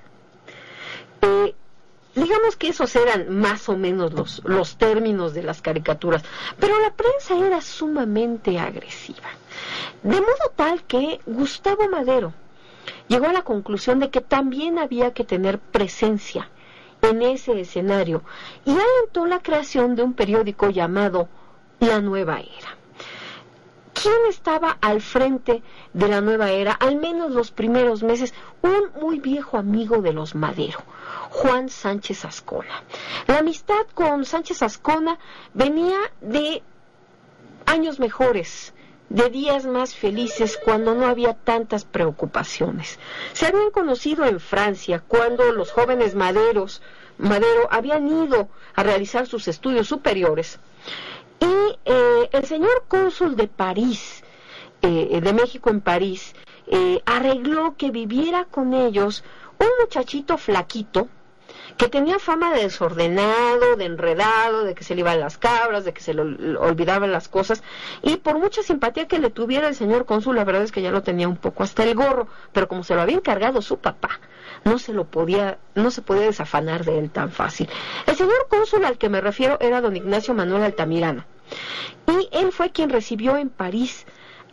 Eh, 1.22 1.54
digamos 2.14 2.56
que 2.56 2.68
esos 2.68 2.94
eran 2.96 3.38
más 3.38 3.68
o 3.68 3.76
menos 3.76 4.12
los, 4.12 4.42
los 4.44 4.76
términos 4.76 5.32
de 5.32 5.42
las 5.42 5.62
caricaturas, 5.62 6.22
pero 6.59 6.78
la 6.80 6.92
prensa 6.92 7.38
era 7.38 7.61
sumamente 7.61 8.59
agresiva. 8.59 9.28
De 10.02 10.20
modo 10.20 10.52
tal 10.56 10.82
que 10.85 11.20
Gustavo 11.26 11.88
Madero 11.88 12.35
llegó 13.09 13.26
a 13.26 13.32
la 13.32 13.42
conclusión 13.42 14.00
de 14.00 14.11
que 14.11 14.20
también 14.20 14.78
había 14.78 15.14
que 15.14 15.24
tener 15.24 15.59
presencia 15.59 16.50
en 17.09 17.23
ese 17.23 17.61
escenario 17.61 18.23
y 18.64 18.71
alentó 18.71 19.27
la 19.27 19.40
creación 19.40 19.95
de 19.95 20.03
un 20.03 20.14
periódico 20.14 20.71
llamado 20.71 21.29
La 21.81 22.01
Nueva 22.01 22.40
Era. 22.40 22.77
¿Quién 24.03 24.27
estaba 24.29 24.77
al 24.83 25.01
frente 25.01 25.62
de 25.95 26.09
la 26.09 26.21
nueva 26.21 26.51
era? 26.51 26.73
Al 26.73 26.97
menos 26.97 27.31
los 27.31 27.51
primeros 27.51 28.03
meses, 28.03 28.35
un 28.61 29.01
muy 29.01 29.21
viejo 29.21 29.57
amigo 29.57 30.03
de 30.03 30.12
los 30.12 30.35
Madero, 30.35 30.81
Juan 31.31 31.71
Sánchez 31.71 32.27
Ascona. 32.27 32.85
La 33.27 33.38
amistad 33.38 33.87
con 33.95 34.27
Sánchez 34.27 34.62
Ascona 34.62 35.19
venía 35.55 35.99
de 36.21 36.62
años 37.64 37.99
mejores, 37.99 38.75
de 39.09 39.31
días 39.31 39.66
más 39.66 39.95
felices 39.95 40.59
cuando 40.62 40.95
no 40.95 41.07
había 41.07 41.35
tantas 41.35 41.85
preocupaciones. 41.85 42.99
Se 43.33 43.47
habían 43.47 43.71
conocido 43.71 44.25
en 44.25 44.40
Francia 44.40 45.03
cuando 45.07 45.53
los 45.53 45.71
jóvenes 45.73 46.14
maderos, 46.14 46.83
Madero 47.19 47.69
habían 47.71 48.09
ido 48.09 48.49
a 48.75 48.83
realizar 48.83 49.27
sus 49.27 49.49
estudios 49.49 49.88
superiores 49.88 50.59
y 51.40 51.79
eh, 51.85 52.29
el 52.33 52.45
señor 52.45 52.85
cónsul 52.88 53.37
de 53.37 53.49
París, 53.49 54.23
eh, 54.83 55.21
de 55.23 55.33
México 55.33 55.71
en 55.71 55.81
París, 55.81 56.35
eh, 56.66 57.01
arregló 57.07 57.77
que 57.77 57.90
viviera 57.90 58.45
con 58.45 58.75
ellos 58.75 59.25
un 59.59 59.69
muchachito 59.81 60.37
flaquito 60.37 61.09
que 61.77 61.89
tenía 61.89 62.19
fama 62.19 62.55
de 62.55 62.62
desordenado, 62.62 63.77
de 63.77 63.85
enredado, 63.85 64.65
de 64.65 64.75
que 64.75 64.85
se 64.85 64.95
le 64.95 65.01
iban 65.01 65.21
las 65.21 65.37
cabras, 65.39 65.85
de 65.85 65.93
que 65.93 66.01
se 66.01 66.15
le 66.15 66.23
olvidaban 66.57 67.12
las 67.12 67.29
cosas, 67.29 67.62
y 68.03 68.17
por 68.17 68.39
mucha 68.39 68.62
simpatía 68.62 69.07
que 69.07 69.19
le 69.19 69.31
tuviera 69.31 69.69
el 69.69 69.75
señor 69.75 70.07
cónsul, 70.07 70.37
la 70.37 70.45
verdad 70.45 70.62
es 70.62 70.73
que 70.73 70.83
ya 70.83 70.91
lo 70.91 71.03
tenía 71.03 71.29
un 71.29 71.37
poco 71.37 71.62
hasta 71.62 71.85
el 71.85 71.95
gorro, 71.95 72.29
pero 72.53 72.69
como 72.69 72.83
se 72.83 72.95
lo 72.95 73.03
había 73.03 73.17
encargado 73.17 73.61
su 73.62 73.79
papá, 73.79 74.21
no 74.65 74.79
se 74.79 74.93
lo 74.93 75.05
podía, 75.05 75.59
no 75.75 75.91
se 75.91 76.03
podía 76.03 76.23
desafanar 76.23 76.85
de 76.85 76.99
él 76.99 77.11
tan 77.11 77.31
fácil. 77.31 77.69
El 78.07 78.17
señor 78.17 78.47
cónsul 78.49 78.85
al 78.85 78.99
que 78.99 79.09
me 79.09 79.21
refiero 79.21 79.59
era 79.61 79.81
don 79.81 79.97
Ignacio 79.97 80.35
Manuel 80.35 80.62
Altamirano, 80.62 81.25
y 82.07 82.29
él 82.33 82.53
fue 82.53 82.71
quien 82.71 82.91
recibió 82.91 83.37
en 83.37 83.51
París 83.51 84.07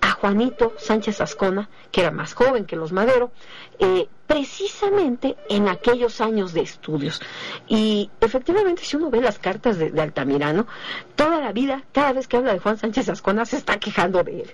a 0.04 0.12
Juanito 0.12 0.74
Sánchez 0.78 1.22
Ascona, 1.22 1.70
que 1.90 2.02
era 2.02 2.12
más 2.12 2.34
joven 2.34 2.66
que 2.66 2.76
los 2.76 2.92
Madero, 2.92 3.32
eh, 3.80 4.10
precisamente 4.28 5.38
en 5.48 5.70
aquellos 5.70 6.20
años 6.20 6.52
de 6.52 6.60
estudios. 6.60 7.22
Y 7.70 8.12
efectivamente, 8.20 8.84
si 8.84 8.98
uno 8.98 9.10
ve 9.10 9.22
las 9.22 9.40
cartas 9.40 9.78
de, 9.78 9.94
Altamirano, 10.02 10.68
toda 11.16 11.40
la 11.40 11.54
vida, 11.54 11.84
cada 11.94 12.12
vez 12.12 12.28
que 12.28 12.36
habla 12.36 12.52
de 12.52 12.60
Juan 12.60 12.78
Sánchez 12.78 13.08
Ascona, 13.08 13.46
se 13.46 13.56
está 13.56 13.80
quejando 13.80 14.22
de 14.26 14.42
él. 14.42 14.52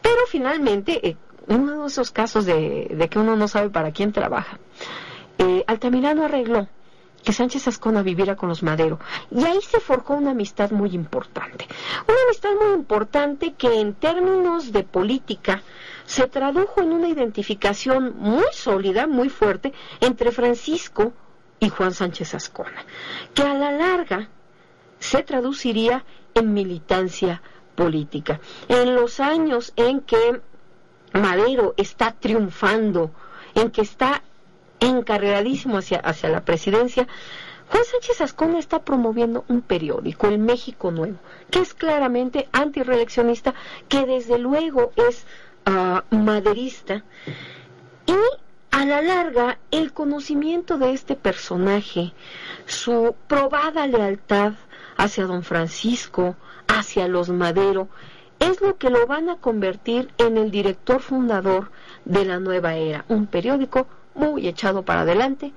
Pero 0.00 0.26
finalmente, 0.28 1.08
eh, 1.08 1.16
uno 1.48 1.82
de 1.82 1.86
esos 1.88 2.12
casos 2.12 2.46
de, 2.46 3.08
que 3.10 3.18
uno 3.18 3.34
no 3.34 3.48
sabe 3.48 3.70
para 3.70 3.90
quién 3.90 4.12
trabaja, 4.12 4.60
eh, 5.38 5.64
Altamirano 5.66 6.24
arregló 6.24 6.68
que 7.24 7.32
Sánchez 7.32 7.66
Ascona 7.68 8.02
viviera 8.02 8.36
con 8.36 8.48
los 8.48 8.62
Madero. 8.62 9.00
Y 9.30 9.44
ahí 9.44 9.60
se 9.62 9.80
forjó 9.80 10.14
una 10.14 10.32
amistad 10.32 10.70
muy 10.70 10.90
importante. 10.94 11.66
Una 12.06 12.18
amistad 12.26 12.50
muy 12.60 12.74
importante 12.74 13.54
que 13.54 13.80
en 13.80 13.94
términos 13.94 14.72
de 14.72 14.84
política 14.84 15.62
se 16.04 16.26
tradujo 16.28 16.82
en 16.82 16.92
una 16.92 17.08
identificación 17.08 18.14
muy 18.18 18.44
sólida, 18.52 19.06
muy 19.06 19.30
fuerte, 19.30 19.72
entre 20.00 20.30
Francisco 20.30 21.12
y 21.58 21.70
Juan 21.70 21.94
Sánchez 21.94 22.34
Ascona, 22.34 22.84
que 23.32 23.42
a 23.42 23.54
la 23.54 23.72
larga 23.72 24.28
se 24.98 25.22
traduciría 25.22 26.04
en 26.34 26.52
militancia 26.52 27.40
política. 27.74 28.40
En 28.68 28.94
los 28.94 29.20
años 29.20 29.72
en 29.76 30.00
que 30.02 30.40
Madero 31.14 31.74
está 31.76 32.12
triunfando, 32.12 33.12
en 33.54 33.70
que 33.70 33.82
está 33.82 34.22
encarregadísimo 34.86 35.78
hacia, 35.78 35.98
hacia 35.98 36.28
la 36.28 36.44
presidencia, 36.44 37.06
Juan 37.70 37.84
Sánchez 37.84 38.20
Ascona 38.20 38.58
está 38.58 38.84
promoviendo 38.84 39.44
un 39.48 39.62
periódico, 39.62 40.28
el 40.28 40.38
México 40.38 40.90
Nuevo, 40.90 41.18
que 41.50 41.60
es 41.60 41.74
claramente 41.74 42.48
antireeleccionista, 42.52 43.54
que 43.88 44.06
desde 44.06 44.38
luego 44.38 44.92
es 44.96 45.26
ah, 45.64 46.04
maderista. 46.10 47.02
Y 48.06 48.14
a 48.70 48.84
la 48.84 49.02
larga, 49.02 49.58
el 49.70 49.92
conocimiento 49.92 50.78
de 50.78 50.92
este 50.92 51.16
personaje, 51.16 52.12
su 52.66 53.14
probada 53.26 53.86
lealtad 53.86 54.52
hacia 54.96 55.26
don 55.26 55.42
Francisco, 55.42 56.36
hacia 56.68 57.08
los 57.08 57.30
Madero, 57.30 57.88
es 58.40 58.60
lo 58.60 58.76
que 58.76 58.90
lo 58.90 59.06
van 59.06 59.30
a 59.30 59.36
convertir 59.36 60.10
en 60.18 60.36
el 60.36 60.50
director 60.50 61.00
fundador 61.00 61.70
de 62.04 62.24
la 62.24 62.38
nueva 62.40 62.74
era, 62.74 63.04
un 63.08 63.26
periódico 63.26 63.86
muy 64.14 64.46
echado 64.48 64.82
para 64.82 65.02
adelante, 65.02 65.52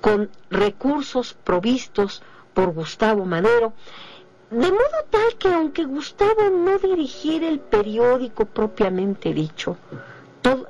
con 0.00 0.30
recursos 0.50 1.34
provistos 1.34 2.22
por 2.54 2.72
Gustavo 2.72 3.24
Madero, 3.24 3.72
de 4.50 4.70
modo 4.70 4.98
tal 5.10 5.34
que 5.38 5.48
aunque 5.48 5.84
Gustavo 5.84 6.48
no 6.50 6.78
dirigiera 6.78 7.48
el 7.48 7.58
periódico 7.60 8.44
propiamente 8.44 9.34
dicho, 9.34 9.76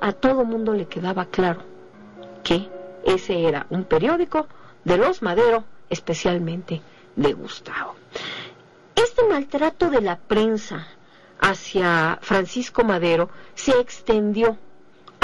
a 0.01 0.11
todo 0.13 0.43
mundo 0.43 0.73
le 0.73 0.87
quedaba 0.87 1.25
claro 1.25 1.61
que 2.43 2.67
ese 3.05 3.47
era 3.47 3.67
un 3.69 3.83
periódico 3.83 4.47
de 4.83 4.97
los 4.97 5.21
Madero, 5.21 5.63
especialmente 5.89 6.81
de 7.15 7.33
Gustavo. 7.33 7.95
Este 8.95 9.23
maltrato 9.27 9.89
de 9.89 10.01
la 10.01 10.17
prensa 10.17 10.87
hacia 11.39 12.17
Francisco 12.21 12.83
Madero 12.83 13.29
se 13.53 13.79
extendió 13.79 14.57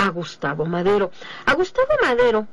a 0.03 0.09
Gustavo 0.09 0.65
Madero. 0.65 1.11
A 1.45 1.53
Gustavo 1.53 1.93
Madero 2.01 2.47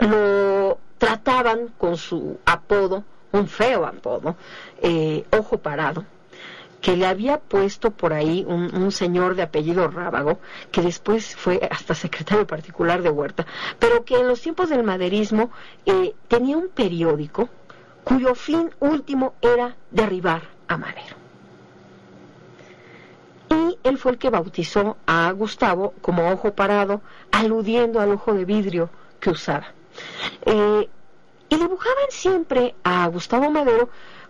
lo 0.00 0.78
trataban 0.98 1.68
con 1.78 1.96
su 1.96 2.38
apodo, 2.44 3.04
un 3.32 3.46
feo 3.46 3.86
apodo, 3.86 4.36
eh, 4.82 5.24
ojo 5.30 5.58
parado, 5.58 6.04
que 6.80 6.96
le 6.96 7.06
había 7.06 7.38
puesto 7.38 7.90
por 7.90 8.12
ahí 8.12 8.44
un, 8.46 8.90
señor 8.90 9.36
de 9.36 9.42
apellido 9.42 9.88
Rábago, 9.88 10.38
que 10.72 10.82
después 10.82 11.36
fue 11.36 11.60
hasta 11.70 11.94
secretario 11.94 12.46
particular 12.46 13.02
de 13.02 13.10
Huerta, 13.10 13.46
pero 13.78 14.04
que 14.04 14.16
en 14.16 14.28
los 14.28 14.40
tiempos 14.40 14.68
del 14.68 14.82
maderismo 14.82 15.50
eh, 15.86 16.14
tenía 16.26 16.56
un 16.56 16.68
periódico 16.68 17.48
cuyo 18.02 18.34
fin 18.34 18.70
último 18.80 19.34
era 19.42 19.76
derribar 19.90 20.42
a 20.66 20.76
Madero 20.76 21.27
él 23.82 23.98
fue 23.98 24.12
el 24.12 24.18
que 24.18 24.30
bautizó 24.30 24.96
a 25.06 25.30
Gustavo 25.32 25.94
como 26.00 26.30
ojo 26.30 26.52
parado, 26.54 27.00
aludiendo 27.30 28.00
al 28.00 28.12
ojo 28.12 28.34
de 28.34 28.44
vidrio 28.44 28.90
que 29.20 29.30
usaba. 29.30 29.68
Eh, 30.44 30.88
y 31.48 31.56
dibujaban 31.56 32.06
siempre 32.10 32.74
a 32.84 33.06
Gustavo 33.08 33.50
Madero 33.50 33.88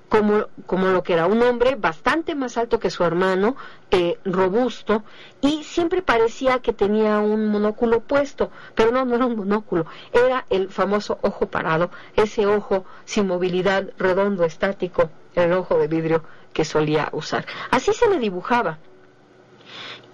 como, 0.08 0.46
como, 0.66 0.86
lo 0.88 1.02
que 1.02 1.12
era 1.12 1.26
un 1.26 1.42
hombre 1.42 1.74
bastante 1.74 2.34
más 2.34 2.56
alto 2.56 2.80
que 2.80 2.90
su 2.90 3.04
hermano, 3.04 3.56
eh, 3.90 4.18
robusto, 4.24 5.02
y 5.40 5.64
siempre 5.64 6.00
parecía 6.00 6.60
que 6.60 6.72
tenía 6.72 7.18
un 7.18 7.48
monóculo 7.48 8.00
puesto, 8.00 8.50
pero 8.74 8.90
no, 8.90 9.04
no 9.04 9.16
era 9.16 9.26
un 9.26 9.36
monóculo, 9.36 9.84
era 10.12 10.46
el 10.48 10.70
famoso 10.70 11.18
ojo 11.22 11.46
parado, 11.46 11.90
ese 12.16 12.46
ojo 12.46 12.86
sin 13.04 13.26
movilidad, 13.26 13.90
redondo, 13.98 14.44
estático, 14.44 15.10
el 15.34 15.52
ojo 15.52 15.78
de 15.78 15.88
vidrio 15.88 16.22
que 16.52 16.64
solía 16.64 17.10
usar. 17.12 17.44
Así 17.70 17.92
se 17.92 18.08
le 18.08 18.18
dibujaba. 18.18 18.78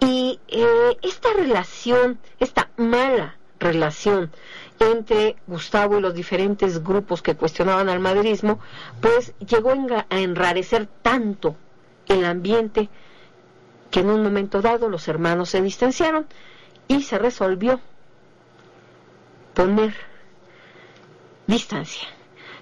Y 0.00 0.40
eh, 0.48 0.98
esta 1.02 1.32
relación, 1.32 2.18
esta 2.38 2.70
mala 2.76 3.36
relación 3.58 4.30
entre 4.78 5.36
Gustavo 5.46 5.98
y 5.98 6.00
los 6.00 6.14
diferentes 6.14 6.82
grupos 6.82 7.22
que 7.22 7.36
cuestionaban 7.36 7.88
al 7.88 8.00
maderismo, 8.00 8.58
pues 9.00 9.34
llegó 9.38 9.72
a 10.10 10.20
enrarecer 10.20 10.86
tanto 11.02 11.56
el 12.06 12.24
ambiente 12.24 12.88
que 13.90 14.00
en 14.00 14.10
un 14.10 14.22
momento 14.22 14.60
dado 14.60 14.88
los 14.88 15.08
hermanos 15.08 15.50
se 15.50 15.62
distanciaron 15.62 16.26
y 16.88 17.02
se 17.02 17.18
resolvió 17.18 17.80
poner 19.54 19.94
distancia. 21.46 22.08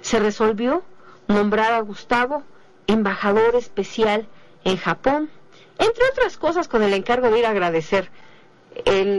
Se 0.01 0.21
resolvió 0.21 0.83
nombrar 1.29 1.73
a 1.73 1.81
Gustavo 1.81 2.43
embajador 2.87 3.55
especial 3.57 4.29
en 4.65 4.77
Japón 4.77 5.31
entre 5.83 6.05
otras 6.13 6.37
cosas 6.37 6.69
con 6.69 6.83
el 6.83 6.93
encargo 6.95 7.31
de 7.31 7.39
ir 7.41 7.47
a 7.47 7.51
agradecer 7.51 8.11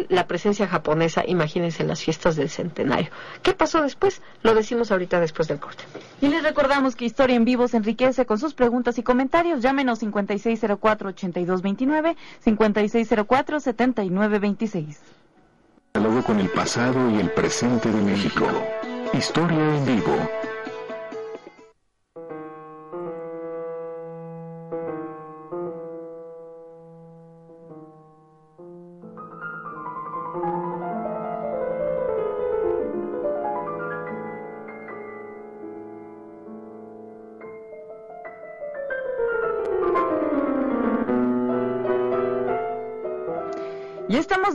la 0.10 0.28
presencia 0.28 0.68
japonesa, 0.68 1.24
imagínense 1.28 1.84
en 1.84 1.90
las 1.90 2.02
fiestas 2.02 2.36
del 2.36 2.50
centenario. 2.50 3.12
¿Qué 3.44 3.54
pasó 3.54 3.84
después? 3.84 4.24
Lo 4.42 4.56
decimos 4.56 4.92
ahorita 4.92 5.20
después 5.20 5.48
del 5.48 5.60
corte. 5.60 5.84
Y 6.22 6.30
les 6.30 6.42
recordamos 6.42 6.96
que 6.96 7.06
Historia 7.06 7.36
en 7.36 7.46
Vivo 7.46 7.68
se 7.68 7.78
enriquece 7.78 8.26
con 8.26 8.40
sus 8.40 8.56
preguntas 8.56 8.98
y 8.98 9.04
comentarios. 9.04 9.62
Llámenos 9.62 10.02
5604-8229, 10.02 12.16
5604-7926. 12.44 14.98
diálogo 15.94 16.24
con 16.24 16.40
el 16.40 16.50
pasado 16.50 17.12
y 17.12 17.20
el 17.20 17.30
presente 17.30 17.92
de 17.92 18.02
México. 18.02 18.48
Historia 19.14 19.78
en 19.78 19.86
vivo. 19.86 20.18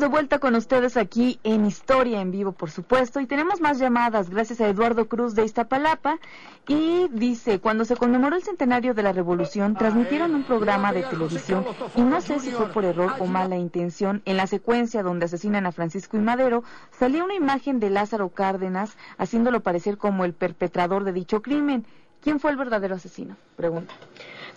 Vuelta 0.09 0.38
con 0.38 0.55
ustedes 0.55 0.97
aquí 0.97 1.38
en 1.44 1.64
Historia 1.64 2.21
en 2.21 2.31
Vivo, 2.31 2.53
por 2.53 2.71
supuesto, 2.71 3.21
y 3.21 3.27
tenemos 3.27 3.61
más 3.61 3.79
llamadas 3.79 4.31
gracias 4.31 4.61
a 4.61 4.68
Eduardo 4.68 5.07
Cruz 5.07 5.35
de 5.35 5.44
Iztapalapa. 5.44 6.18
Y 6.66 7.09
dice, 7.12 7.61
cuando 7.61 7.85
se 7.85 7.97
conmemoró 7.97 8.37
el 8.37 8.42
centenario 8.42 8.94
de 8.94 9.03
la 9.03 9.12
Revolución, 9.12 9.75
transmitieron 9.75 10.35
un 10.35 10.44
programa 10.44 10.92
de 10.92 11.03
televisión 11.03 11.64
y 11.97 12.03
no 12.03 12.21
sé 12.21 12.40
si 12.40 12.51
fue 12.51 12.66
por 12.68 12.85
error 12.85 13.14
o 13.21 13.27
mala 13.27 13.57
intención, 13.57 14.23
en 14.25 14.37
la 14.37 14.47
secuencia 14.47 15.03
donde 15.03 15.27
asesinan 15.27 15.66
a 15.66 15.73
Francisco 15.73 16.16
y 16.16 16.21
Madero, 16.21 16.64
salía 16.90 17.25
una 17.25 17.35
imagen 17.35 17.81
de 17.81 17.90
Lázaro 17.90 18.31
Cárdenas 18.31 18.97
haciéndolo 19.16 19.62
parecer 19.62 19.97
como 19.97 20.25
el 20.25 20.35
perpetrador 20.35 21.05
de 21.05 21.12
dicho 21.12 21.40
crimen. 21.42 21.87
¿Quién 22.23 22.41
fue 22.41 22.51
el 22.51 22.57
verdadero 22.57 22.97
asesino? 22.97 23.37
Pregunta. 23.57 23.95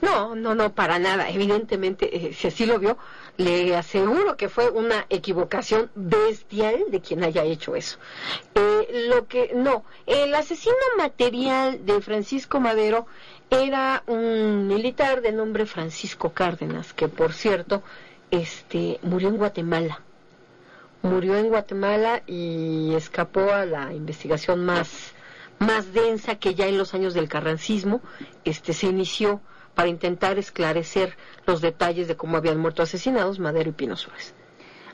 No, 0.02 0.36
no, 0.36 0.56
no, 0.56 0.74
para 0.74 0.98
nada. 0.98 1.30
Evidentemente, 1.30 2.16
eh, 2.16 2.34
si 2.34 2.48
así 2.48 2.66
lo 2.66 2.80
vio, 2.80 2.98
le 3.38 3.76
aseguro 3.76 4.36
que 4.36 4.50
fue 4.50 4.70
una 4.70 5.06
equivocación 5.10 5.92
bestial 5.94 6.86
de 6.90 7.02
quien 7.02 7.24
haya 7.24 7.44
hecho 7.44 7.76
eso. 7.76 7.98
Eh, 8.56 9.08
lo 9.10 9.28
que, 9.28 9.52
no, 9.54 9.84
el 10.08 10.34
asesino 10.34 10.76
material 10.98 11.86
de 11.86 12.02
Francisco 12.02 12.60
Madero 12.60 13.06
era 13.52 14.04
un 14.08 14.68
militar 14.68 15.22
de 15.22 15.32
nombre 15.32 15.66
Francisco 15.66 16.32
Cárdenas, 16.32 16.94
que 16.94 17.08
por 17.08 17.34
cierto, 17.34 17.84
este, 18.32 19.00
murió 19.04 19.30
en 19.30 19.38
Guatemala. 19.38 20.02
Murió 21.04 21.36
en 21.36 21.50
Guatemala 21.50 22.24
y 22.26 22.94
escapó 22.96 23.52
a 23.52 23.66
la 23.66 23.94
investigación 23.94 24.66
más, 24.66 25.14
más 25.62 25.94
densa 25.94 26.36
que 26.36 26.56
ya 26.56 26.68
en 26.68 26.78
los 26.78 26.94
años 26.94 27.14
del 27.14 27.30
carrancismo, 27.30 28.02
este, 28.44 28.74
se 28.74 28.88
inició 28.88 29.42
para 29.76 29.88
intentar 29.88 30.38
esclarecer 30.38 31.16
los 31.46 31.62
detalles 31.62 32.08
de 32.08 32.18
cómo 32.18 32.38
habían 32.38 32.58
muerto 32.58 32.82
asesinados 32.82 33.40
Madero 33.40 33.70
y 33.70 33.74
Pino 33.74 33.96
Suárez. 33.96 34.34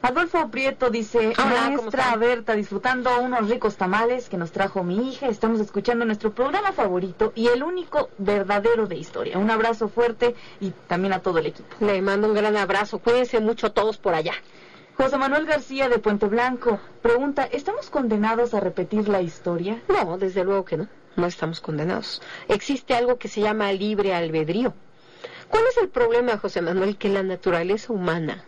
Adolfo 0.01 0.49
Prieto 0.49 0.91
dice, 0.91 1.33
Hola, 1.37 1.71
¿cómo 1.75 1.81
maestra? 1.81 2.15
Berta, 2.17 2.53
disfrutando 2.53 3.19
unos 3.19 3.49
ricos 3.49 3.77
tamales 3.77 4.29
que 4.29 4.37
nos 4.37 4.51
trajo 4.51 4.83
mi 4.83 5.09
hija, 5.09 5.27
estamos 5.27 5.59
escuchando 5.59 6.05
nuestro 6.05 6.33
programa 6.33 6.71
favorito 6.71 7.31
y 7.33 7.47
el 7.47 7.63
único 7.63 8.09
verdadero 8.19 8.85
de 8.85 8.97
historia. 8.97 9.39
Un 9.39 9.49
abrazo 9.49 9.87
fuerte 9.87 10.35
y 10.59 10.71
también 10.87 11.13
a 11.13 11.19
todo 11.19 11.39
el 11.39 11.47
equipo. 11.47 11.75
Le 11.79 12.01
mando 12.01 12.27
un 12.27 12.35
gran 12.35 12.55
abrazo. 12.57 12.99
Cuídense 12.99 13.39
mucho 13.39 13.71
todos 13.71 13.97
por 13.97 14.13
allá. 14.13 14.33
José 14.97 15.19
Manuel 15.19 15.45
García 15.45 15.89
de 15.89 15.99
Puente 15.99 16.25
Blanco 16.25 16.79
pregunta, 17.03 17.43
¿estamos 17.43 17.91
condenados 17.91 18.55
a 18.55 18.59
repetir 18.59 19.07
la 19.07 19.21
historia? 19.21 19.79
No, 19.87 20.17
desde 20.17 20.43
luego 20.43 20.65
que 20.65 20.77
no. 20.77 20.87
No 21.15 21.27
estamos 21.27 21.61
condenados. 21.61 22.19
Existe 22.47 22.95
algo 22.95 23.19
que 23.19 23.27
se 23.27 23.41
llama 23.41 23.71
libre 23.73 24.15
albedrío. 24.15 24.73
¿Cuál 25.49 25.65
es 25.69 25.77
el 25.77 25.89
problema, 25.89 26.39
José 26.39 26.63
Manuel? 26.63 26.97
Que 26.97 27.09
la 27.09 27.21
naturaleza 27.21 27.93
humana 27.93 28.43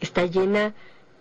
está 0.00 0.26
llena 0.26 0.74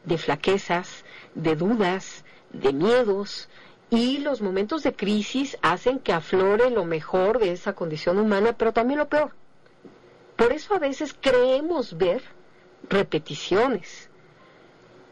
de 0.04 0.17
flaquezas, 0.17 1.06
de 1.36 1.56
dudas, 1.56 2.26
de 2.52 2.74
miedos, 2.74 3.48
y 3.89 4.17
los 4.17 4.41
momentos 4.41 4.84
de 4.84 4.93
crisis 4.93 5.58
hacen 5.62 6.00
que 6.00 6.12
aflore 6.12 6.69
lo 6.69 6.84
mejor 6.84 7.39
de 7.39 7.54
esa 7.54 7.74
condición 7.74 8.19
humana, 8.19 8.54
pero 8.58 8.74
también 8.74 9.00
lo 9.00 9.08
peor. 9.08 9.32
Por 10.36 10.52
eso 10.52 10.74
a 10.74 10.80
veces 10.80 11.15
creemos 11.17 11.98
ver 11.98 12.22
repeticiones, 12.89 14.10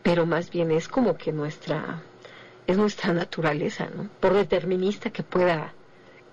pero 0.07 0.25
más 0.25 0.49
bien 0.49 0.71
es 0.71 0.87
como 0.87 1.17
que 1.17 1.33
nuestra 1.33 2.01
es 2.65 2.77
nuestra 2.77 3.11
naturaleza, 3.11 3.89
¿no? 3.93 4.09
Por 4.21 4.35
determinista 4.35 5.09
que 5.09 5.21
pueda 5.21 5.73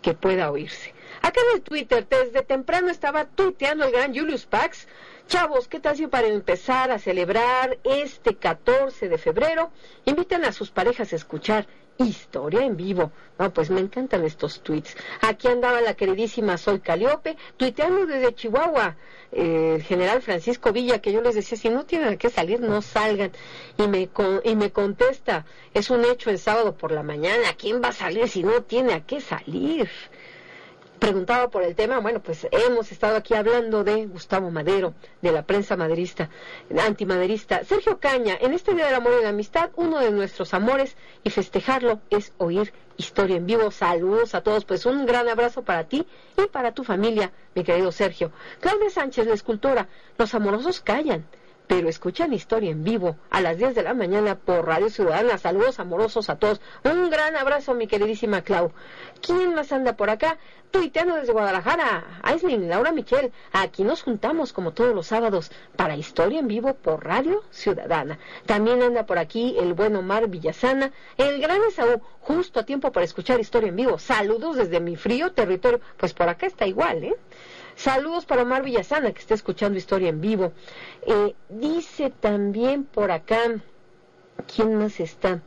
que 0.00 0.14
pueda 0.14 0.52
oírse. 0.52 0.94
Acá 1.22 1.40
en 1.40 1.56
el 1.56 1.62
Twitter, 1.62 2.06
desde 2.08 2.42
temprano 2.42 2.88
estaba 2.88 3.24
tuiteando 3.24 3.84
el 3.84 3.90
gran 3.90 4.14
Julius 4.14 4.46
Pax. 4.46 4.86
Chavos, 5.26 5.66
¿qué 5.66 5.80
tal 5.80 5.96
si 5.96 6.06
para 6.06 6.28
empezar 6.28 6.92
a 6.92 7.00
celebrar 7.00 7.78
este 7.82 8.36
14 8.36 9.08
de 9.08 9.18
febrero 9.18 9.72
invitan 10.04 10.44
a 10.44 10.52
sus 10.52 10.70
parejas 10.70 11.12
a 11.12 11.16
escuchar 11.16 11.66
Historia 11.98 12.64
en 12.64 12.76
vivo? 12.76 13.12
No, 13.38 13.52
pues 13.52 13.70
me 13.70 13.80
encantan 13.80 14.24
estos 14.24 14.62
tweets. 14.62 14.96
Aquí 15.20 15.46
andaba 15.48 15.80
la 15.80 15.94
queridísima 15.94 16.58
Sol 16.58 16.80
Caliope, 16.82 17.36
tuiteando 17.56 18.04
desde 18.06 18.34
Chihuahua, 18.34 18.96
eh, 19.30 19.74
el 19.76 19.82
general 19.82 20.20
Francisco 20.22 20.72
Villa, 20.72 21.00
que 21.00 21.12
yo 21.12 21.20
les 21.20 21.34
decía, 21.36 21.56
si 21.56 21.68
no 21.68 21.84
tienen 21.84 22.08
a 22.08 22.16
qué 22.16 22.30
salir, 22.30 22.60
no 22.60 22.82
salgan. 22.82 23.30
Y 23.78 23.86
me, 23.86 24.08
con- 24.08 24.40
y 24.44 24.56
me 24.56 24.72
contesta, 24.72 25.46
es 25.72 25.88
un 25.90 26.04
hecho 26.04 26.30
el 26.30 26.38
sábado 26.40 26.76
por 26.76 26.90
la 26.90 27.02
mañana, 27.04 27.54
¿quién 27.56 27.80
va 27.82 27.88
a 27.88 27.92
salir 27.92 28.28
si 28.28 28.42
no 28.42 28.62
tiene 28.62 28.94
a 28.94 29.00
qué 29.06 29.20
salir? 29.20 29.88
Preguntaba 31.04 31.48
por 31.50 31.62
el 31.62 31.74
tema, 31.74 31.98
bueno, 32.00 32.20
pues 32.22 32.46
hemos 32.50 32.90
estado 32.90 33.16
aquí 33.16 33.34
hablando 33.34 33.84
de 33.84 34.06
Gustavo 34.06 34.50
Madero, 34.50 34.94
de 35.20 35.32
la 35.32 35.42
prensa 35.42 35.76
maderista, 35.76 36.30
antimaderista. 36.80 37.62
Sergio 37.64 37.98
Caña, 37.98 38.38
en 38.40 38.54
este 38.54 38.72
Día 38.72 38.86
del 38.86 38.94
Amor 38.94 39.12
y 39.20 39.22
la 39.22 39.28
Amistad, 39.28 39.68
uno 39.76 40.00
de 40.00 40.10
nuestros 40.10 40.54
amores 40.54 40.96
y 41.22 41.28
festejarlo 41.28 42.00
es 42.08 42.32
oír 42.38 42.72
historia 42.96 43.36
en 43.36 43.44
vivo. 43.44 43.70
Saludos 43.70 44.34
a 44.34 44.40
todos, 44.40 44.64
pues 44.64 44.86
un 44.86 45.04
gran 45.04 45.28
abrazo 45.28 45.60
para 45.60 45.84
ti 45.84 46.06
y 46.38 46.46
para 46.46 46.72
tu 46.72 46.84
familia, 46.84 47.32
mi 47.54 47.64
querido 47.64 47.92
Sergio. 47.92 48.32
Claudia 48.60 48.88
Sánchez, 48.88 49.26
la 49.26 49.34
escultora, 49.34 49.88
los 50.16 50.34
amorosos 50.34 50.80
callan. 50.80 51.26
Pero 51.66 51.88
escuchan 51.88 52.34
historia 52.34 52.70
en 52.70 52.84
vivo 52.84 53.16
a 53.30 53.40
las 53.40 53.56
10 53.56 53.74
de 53.74 53.82
la 53.82 53.94
mañana 53.94 54.34
por 54.34 54.66
Radio 54.66 54.90
Ciudadana. 54.90 55.38
Saludos 55.38 55.80
amorosos 55.80 56.28
a 56.28 56.36
todos. 56.36 56.60
Un 56.84 57.08
gran 57.08 57.36
abrazo, 57.36 57.74
mi 57.74 57.86
queridísima 57.86 58.42
Clau. 58.42 58.72
¿Quién 59.22 59.54
más 59.54 59.72
anda 59.72 59.96
por 59.96 60.10
acá? 60.10 60.36
Tuiteando 60.70 61.14
desde 61.14 61.32
Guadalajara. 61.32 62.20
Aislinn, 62.22 62.68
Laura 62.68 62.92
Michel. 62.92 63.32
Aquí 63.52 63.82
nos 63.82 64.02
juntamos 64.02 64.52
como 64.52 64.72
todos 64.72 64.94
los 64.94 65.06
sábados 65.06 65.50
para 65.76 65.96
Historia 65.96 66.40
en 66.40 66.48
Vivo 66.48 66.74
por 66.74 67.02
Radio 67.02 67.42
Ciudadana. 67.50 68.18
También 68.44 68.82
anda 68.82 69.06
por 69.06 69.18
aquí 69.18 69.56
el 69.58 69.72
buen 69.72 69.96
Omar 69.96 70.28
Villasana. 70.28 70.92
El 71.16 71.40
gran 71.40 71.62
Esaú, 71.64 72.02
justo 72.20 72.60
a 72.60 72.66
tiempo 72.66 72.92
para 72.92 73.04
escuchar 73.04 73.40
Historia 73.40 73.70
en 73.70 73.76
Vivo. 73.76 73.98
Saludos 73.98 74.56
desde 74.56 74.80
mi 74.80 74.96
frío 74.96 75.32
territorio. 75.32 75.80
Pues 75.96 76.12
por 76.12 76.28
acá 76.28 76.46
está 76.46 76.66
igual, 76.66 77.04
¿eh? 77.04 77.16
Saludos 77.76 78.24
para 78.24 78.42
Omar 78.42 78.62
Villasana, 78.62 79.12
que 79.12 79.20
está 79.20 79.34
escuchando 79.34 79.78
Historia 79.78 80.08
en 80.08 80.20
Vivo. 80.20 80.52
Eh, 81.06 81.34
dice 81.48 82.10
también 82.10 82.84
por 82.84 83.10
acá, 83.10 83.40
¿quién 84.54 84.76
más 84.76 85.00
está? 85.00 85.42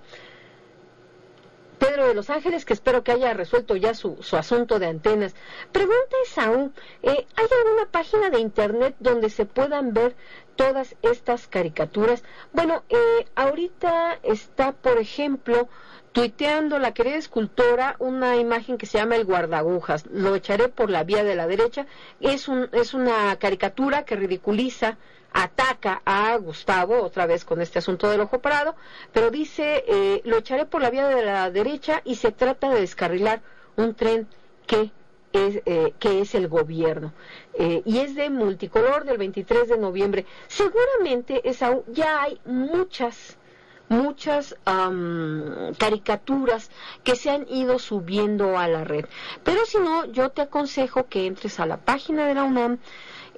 Pedro 1.79 2.07
de 2.07 2.15
Los 2.15 2.29
Ángeles, 2.29 2.65
que 2.65 2.73
espero 2.73 3.03
que 3.03 3.11
haya 3.11 3.33
resuelto 3.33 3.75
ya 3.75 3.93
su, 3.93 4.17
su 4.21 4.35
asunto 4.35 4.79
de 4.79 4.87
antenas. 4.87 5.35
Pregunta 5.71 6.15
Esaú, 6.25 6.71
eh, 7.03 7.25
¿hay 7.35 7.47
alguna 7.63 7.85
página 7.89 8.29
de 8.29 8.39
internet 8.39 8.95
donde 8.99 9.29
se 9.29 9.45
puedan 9.45 9.93
ver 9.93 10.15
todas 10.55 10.95
estas 11.03 11.47
caricaturas? 11.47 12.23
Bueno, 12.51 12.83
eh, 12.89 13.27
ahorita 13.35 14.19
está, 14.23 14.71
por 14.71 14.97
ejemplo, 14.97 15.69
tuiteando 16.17 16.79
la 16.79 16.95
querida 16.95 17.17
escultora 17.17 17.95
una 17.99 18.37
imagen 18.37 18.79
que 18.79 18.87
se 18.87 18.97
llama 18.97 19.17
el 19.17 19.25
guardagujas. 19.25 20.07
Lo 20.11 20.33
echaré 20.33 20.67
por 20.67 20.89
la 20.89 21.03
vía 21.03 21.23
de 21.23 21.35
la 21.35 21.45
derecha. 21.45 21.85
Es, 22.19 22.47
un, 22.47 22.69
es 22.71 22.95
una 22.95 23.35
caricatura 23.35 24.03
que 24.03 24.15
ridiculiza, 24.15 24.97
ataca 25.31 26.01
a 26.05 26.35
Gustavo, 26.37 27.03
otra 27.03 27.27
vez 27.27 27.45
con 27.45 27.61
este 27.61 27.77
asunto 27.77 28.09
del 28.09 28.21
ojo 28.21 28.39
parado, 28.39 28.75
pero 29.13 29.29
dice, 29.29 29.83
eh, 29.87 30.21
lo 30.25 30.37
echaré 30.37 30.65
por 30.65 30.81
la 30.81 30.89
vía 30.89 31.07
de 31.07 31.23
la 31.23 31.51
derecha 31.51 32.01
y 32.03 32.15
se 32.15 32.31
trata 32.31 32.71
de 32.71 32.79
descarrilar 32.79 33.43
un 33.75 33.93
tren 33.93 34.27
que 34.65 34.89
es, 35.33 35.61
eh, 35.67 35.93
que 35.99 36.21
es 36.21 36.33
el 36.33 36.47
gobierno. 36.47 37.13
Eh, 37.53 37.83
y 37.85 37.99
es 37.99 38.15
de 38.15 38.31
multicolor 38.31 39.05
del 39.05 39.19
23 39.19 39.69
de 39.69 39.77
noviembre. 39.77 40.25
Seguramente 40.47 41.47
esa, 41.47 41.77
ya 41.89 42.23
hay 42.23 42.41
muchas 42.43 43.36
muchas 43.89 44.55
am, 44.65 45.73
caricaturas 45.77 46.69
que 47.03 47.15
se 47.15 47.29
han 47.29 47.47
ido 47.49 47.79
subiendo 47.79 48.57
a 48.57 48.67
la 48.67 48.83
red. 48.83 49.05
Pero 49.43 49.65
si 49.65 49.77
no, 49.79 50.05
yo 50.05 50.29
te 50.29 50.41
aconsejo 50.41 51.07
que 51.07 51.25
entres 51.25 51.59
a 51.59 51.65
la 51.65 51.77
página 51.77 52.25
de 52.27 52.33
la 52.33 52.43
UNAM, 52.43 52.79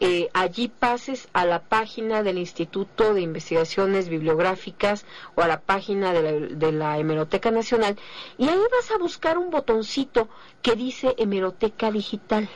eh, 0.02 0.30
allí 0.34 0.70
pases 0.70 1.28
a 1.34 1.44
la 1.46 1.60
página 1.60 2.24
del 2.24 2.38
Instituto 2.38 3.14
de 3.14 3.20
Investigaciones 3.22 4.08
Bibliográficas 4.08 5.06
o 5.36 5.42
a 5.42 5.48
la 5.48 5.60
página 5.60 6.14
de 6.14 6.22
la, 6.22 6.32
de 6.32 6.72
la 6.72 6.98
Hemeroteca 6.98 7.52
Nacional 7.52 7.98
y 8.38 8.48
ahí 8.48 8.62
vas 8.72 8.92
a 8.92 8.98
buscar 8.98 9.38
un 9.38 9.50
botoncito 9.50 10.30
que 10.62 10.76
dice 10.76 11.16
Hemeroteca 11.18 11.92
Digital. 11.92 12.48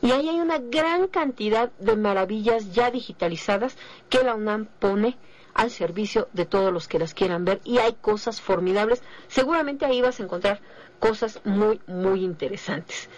Y 0.00 0.12
ahí 0.12 0.28
hay 0.28 0.38
una 0.38 0.58
gran 0.58 1.08
cantidad 1.08 1.72
de 1.80 1.96
maravillas 1.96 2.72
ya 2.72 2.92
digitalizadas 2.92 3.76
que 4.08 4.22
la 4.22 4.36
UNAM 4.36 4.66
pone 4.78 5.16
al 5.56 5.70
servicio 5.70 6.28
de 6.34 6.44
todos 6.44 6.72
los 6.72 6.86
que 6.86 6.98
las 6.98 7.14
quieran 7.14 7.44
ver 7.44 7.60
y 7.64 7.78
hay 7.78 7.94
cosas 7.94 8.40
formidables. 8.40 9.02
Seguramente 9.28 9.86
ahí 9.86 10.02
vas 10.02 10.20
a 10.20 10.22
encontrar 10.22 10.60
cosas 11.00 11.40
muy, 11.44 11.80
muy 11.86 12.22
interesantes. 12.22 13.08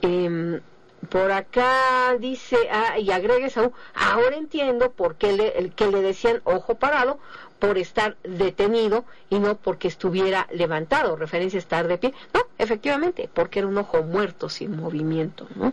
Em, 0.00 0.60
por 1.08 1.30
acá 1.32 2.16
dice, 2.18 2.56
ah, 2.70 2.98
y 2.98 3.10
agregue 3.10 3.50
Saúl, 3.50 3.72
ahora 3.94 4.36
entiendo 4.36 4.92
por 4.92 5.16
qué 5.16 5.32
le, 5.32 5.58
el, 5.58 5.72
que 5.72 5.88
le 5.88 6.00
decían 6.00 6.40
ojo 6.44 6.76
parado 6.76 7.18
por 7.58 7.76
estar 7.76 8.16
detenido 8.22 9.04
y 9.28 9.38
no 9.38 9.56
porque 9.56 9.88
estuviera 9.88 10.48
levantado, 10.52 11.16
referencia 11.16 11.58
estar 11.58 11.88
de 11.88 11.98
pie. 11.98 12.14
No, 12.32 12.40
efectivamente, 12.58 13.28
porque 13.32 13.58
era 13.58 13.68
un 13.68 13.78
ojo 13.78 14.02
muerto 14.02 14.48
sin 14.48 14.76
movimiento, 14.76 15.46
¿no? 15.56 15.72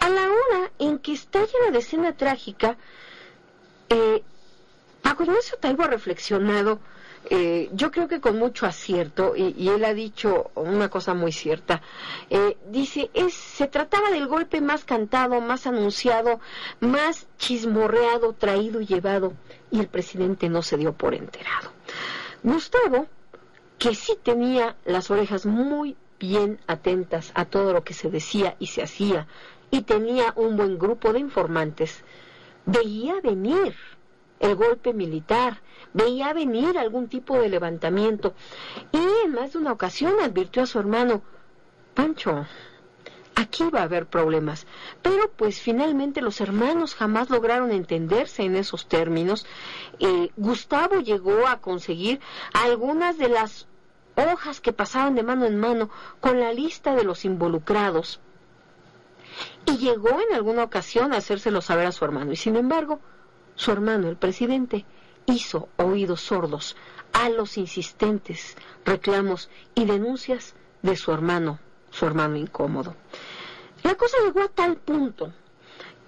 A 0.00 0.08
la 0.10 0.22
hora 0.22 0.70
en 0.78 0.98
que 0.98 1.12
estalla 1.12 1.52
la 1.64 1.70
decena 1.70 2.12
trágica, 2.12 2.76
eh, 3.88 4.22
Paco 5.02 5.24
Ignacio 5.24 5.58
Taibo 5.58 5.84
ha 5.84 5.88
reflexionado 5.88 6.80
eh, 7.30 7.68
yo 7.72 7.90
creo 7.90 8.08
que 8.08 8.20
con 8.20 8.38
mucho 8.38 8.66
acierto, 8.66 9.34
y, 9.36 9.68
él 9.68 9.84
ha 9.84 9.92
dicho 9.92 10.50
una 10.54 10.88
cosa 10.88 11.14
muy 11.14 11.32
cierta, 11.32 11.82
eh, 12.30 12.56
dice, 12.70 13.10
es, 13.12 13.34
se 13.34 13.66
trataba 13.66 14.10
del 14.10 14.26
golpe 14.26 14.60
más 14.60 14.84
cantado, 14.84 15.40
más 15.40 15.66
anunciado, 15.66 16.40
más 16.80 17.26
chismorreado, 17.36 18.32
traído 18.32 18.80
y 18.80 18.86
llevado, 18.86 19.34
y 19.70 19.80
el 19.80 19.88
presidente 19.88 20.48
no 20.48 20.62
se 20.62 20.76
dio 20.76 20.92
por 20.92 21.14
enterado. 21.14 21.72
Gustavo, 22.42 23.06
que 23.78 23.94
sí 23.94 24.16
tenía 24.22 24.76
las 24.84 25.10
orejas 25.10 25.44
muy 25.44 25.96
bien 26.18 26.58
atentas 26.66 27.32
a 27.34 27.44
todo 27.44 27.72
lo 27.72 27.84
que 27.84 27.94
se 27.94 28.10
decía 28.10 28.56
y 28.58 28.68
se 28.68 28.82
hacía, 28.82 29.26
y 29.70 29.82
tenía 29.82 30.32
un 30.36 30.56
buen 30.56 30.78
grupo 30.78 31.12
de 31.12 31.18
informantes, 31.18 32.02
veía 32.68 33.20
venir 33.22 33.74
el 34.40 34.54
golpe 34.54 34.92
militar, 34.92 35.62
veía 35.94 36.32
venir 36.32 36.78
algún 36.78 37.08
tipo 37.08 37.38
de 37.38 37.48
levantamiento 37.48 38.34
y 38.92 39.24
en 39.24 39.32
más 39.32 39.52
de 39.52 39.58
una 39.58 39.72
ocasión 39.72 40.14
advirtió 40.22 40.62
a 40.62 40.66
su 40.66 40.78
hermano, 40.78 41.22
Pancho, 41.94 42.46
aquí 43.34 43.64
va 43.70 43.80
a 43.80 43.84
haber 43.84 44.06
problemas. 44.06 44.66
Pero 45.02 45.30
pues 45.30 45.60
finalmente 45.60 46.20
los 46.20 46.40
hermanos 46.40 46.94
jamás 46.94 47.30
lograron 47.30 47.72
entenderse 47.72 48.42
en 48.42 48.54
esos 48.54 48.86
términos. 48.86 49.46
Eh, 49.98 50.30
Gustavo 50.36 51.00
llegó 51.00 51.46
a 51.48 51.60
conseguir 51.60 52.20
algunas 52.52 53.16
de 53.18 53.28
las 53.28 53.66
hojas 54.14 54.60
que 54.60 54.72
pasaban 54.72 55.14
de 55.14 55.22
mano 55.22 55.46
en 55.46 55.58
mano 55.58 55.90
con 56.20 56.38
la 56.38 56.52
lista 56.52 56.94
de 56.94 57.04
los 57.04 57.24
involucrados. 57.24 58.20
Y 59.66 59.78
llegó 59.78 60.10
en 60.20 60.34
alguna 60.34 60.64
ocasión 60.64 61.12
a 61.12 61.18
hacérselo 61.18 61.60
saber 61.60 61.86
a 61.86 61.92
su 61.92 62.04
hermano. 62.04 62.32
Y 62.32 62.36
sin 62.36 62.56
embargo, 62.56 63.00
su 63.54 63.70
hermano, 63.70 64.08
el 64.08 64.16
presidente, 64.16 64.84
hizo 65.26 65.68
oídos 65.76 66.22
sordos 66.22 66.76
a 67.12 67.28
los 67.28 67.58
insistentes 67.58 68.56
reclamos 68.84 69.50
y 69.74 69.84
denuncias 69.84 70.54
de 70.82 70.96
su 70.96 71.12
hermano, 71.12 71.58
su 71.90 72.06
hermano 72.06 72.36
incómodo. 72.36 72.94
La 73.82 73.94
cosa 73.94 74.16
llegó 74.24 74.42
a 74.42 74.48
tal 74.48 74.76
punto 74.76 75.32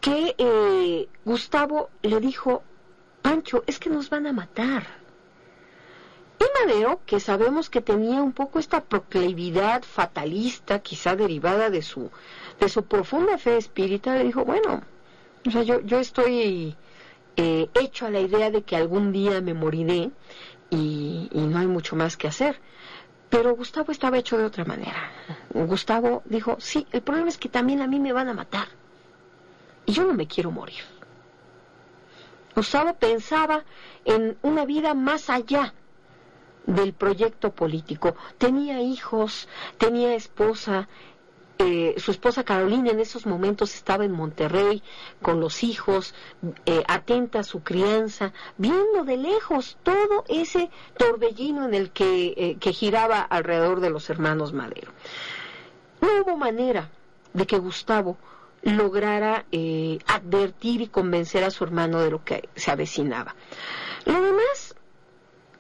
que 0.00 0.34
eh, 0.38 1.08
Gustavo 1.24 1.90
le 2.02 2.20
dijo, 2.20 2.62
Pancho, 3.22 3.62
es 3.66 3.78
que 3.78 3.90
nos 3.90 4.08
van 4.10 4.26
a 4.26 4.32
matar. 4.32 4.99
Y 6.41 6.45
Madero, 6.59 7.01
que 7.05 7.20
sabemos 7.20 7.68
que 7.68 7.82
tenía 7.82 8.22
un 8.22 8.32
poco 8.32 8.59
esta 8.59 8.82
proclividad 8.82 9.82
fatalista, 9.82 10.78
quizá 10.78 11.14
derivada 11.14 11.68
de 11.68 11.82
su, 11.82 12.11
de 12.59 12.68
su 12.70 12.84
profunda 12.84 13.36
fe 13.36 13.59
espírita, 13.59 14.14
le 14.14 14.24
dijo, 14.24 14.47
bueno, 14.47 14.82
o 15.47 15.51
sea, 15.51 15.62
yo, 15.62 15.80
yo 15.82 15.99
estoy 15.99 16.74
eh, 17.36 17.68
hecho 17.74 18.07
a 18.07 18.11
la 18.11 18.20
idea 18.20 18.51
de 18.51 18.62
que 18.62 18.74
algún 18.74 19.12
día 19.12 19.43
me 19.43 19.53
moriré 19.53 20.11
y, 20.70 21.28
no 21.32 21.59
hay 21.59 21.66
mucho 21.66 21.95
más 21.95 22.16
que 22.16 22.28
hacer. 22.28 22.59
Pero 23.28 23.55
Gustavo 23.55 23.93
estaba 23.93 24.18
hecho 24.18 24.38
de 24.38 24.45
otra 24.45 24.64
manera. 24.64 25.11
Gustavo 25.53 26.22
dijo, 26.24 26.57
sí, 26.59 26.86
el 26.91 27.03
problema 27.03 27.28
es 27.28 27.36
que 27.36 27.49
también 27.49 27.82
a 27.82 27.86
mí 27.86 28.01
me 28.01 28.12
van 28.12 28.28
a 28.28 28.34
matar. 28.34 28.68
Y 29.84 29.93
yo 29.93 30.05
no 30.05 30.14
me 30.14 30.26
quiero 30.26 30.51
morir. 30.51 30.82
Gustavo 32.57 32.95
pensaba 32.95 33.64
en 34.05 34.36
una 34.43 34.64
vida 34.64 34.95
más 34.95 35.30
allá 35.30 35.74
del 36.74 36.92
proyecto 36.92 37.50
político. 37.52 38.14
Tenía 38.38 38.80
hijos, 38.80 39.48
tenía 39.78 40.14
esposa, 40.14 40.88
eh, 41.58 41.94
su 41.98 42.10
esposa 42.10 42.44
Carolina 42.44 42.90
en 42.90 43.00
esos 43.00 43.26
momentos 43.26 43.74
estaba 43.74 44.04
en 44.04 44.12
Monterrey 44.12 44.82
con 45.20 45.40
los 45.40 45.62
hijos, 45.62 46.14
eh, 46.64 46.82
atenta 46.88 47.40
a 47.40 47.44
su 47.44 47.62
crianza, 47.62 48.32
viendo 48.56 49.04
de 49.04 49.16
lejos 49.16 49.76
todo 49.82 50.24
ese 50.28 50.70
torbellino 50.96 51.66
en 51.66 51.74
el 51.74 51.90
que, 51.90 52.34
eh, 52.36 52.56
que 52.58 52.72
giraba 52.72 53.20
alrededor 53.20 53.80
de 53.80 53.90
los 53.90 54.08
hermanos 54.08 54.52
Madero. 54.52 54.92
No 56.00 56.08
hubo 56.22 56.36
manera 56.36 56.88
de 57.34 57.46
que 57.46 57.58
Gustavo 57.58 58.16
lograra 58.62 59.46
advertir 60.06 60.82
y 60.82 60.88
convencer 60.88 61.44
a 61.44 61.50
su 61.50 61.64
hermano 61.64 62.00
de 62.00 62.10
lo 62.10 62.24
que 62.24 62.48
se 62.56 62.70
avecinaba. 62.70 63.34
Lo 64.04 64.20
demás 64.20 64.69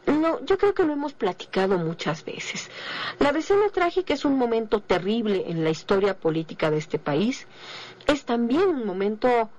no, 0.06 0.44
yo 0.44 0.58
creo 0.58 0.74
que 0.74 0.84
lo 0.84 0.92
hemos 0.92 1.12
platicado 1.12 1.78
muchas 1.78 2.24
veces. 2.24 2.70
La 3.18 3.32
decena 3.32 3.68
trágica 3.68 4.14
es 4.14 4.24
un 4.24 4.36
momento 4.38 4.80
terrible 4.80 5.44
en 5.46 5.62
la 5.62 5.70
historia 5.70 6.18
política 6.18 6.70
de 6.70 6.78
este 6.78 6.98
país. 6.98 7.46
Es 8.06 8.24
también 8.24 8.68
un 8.68 8.86
momento 8.86 9.50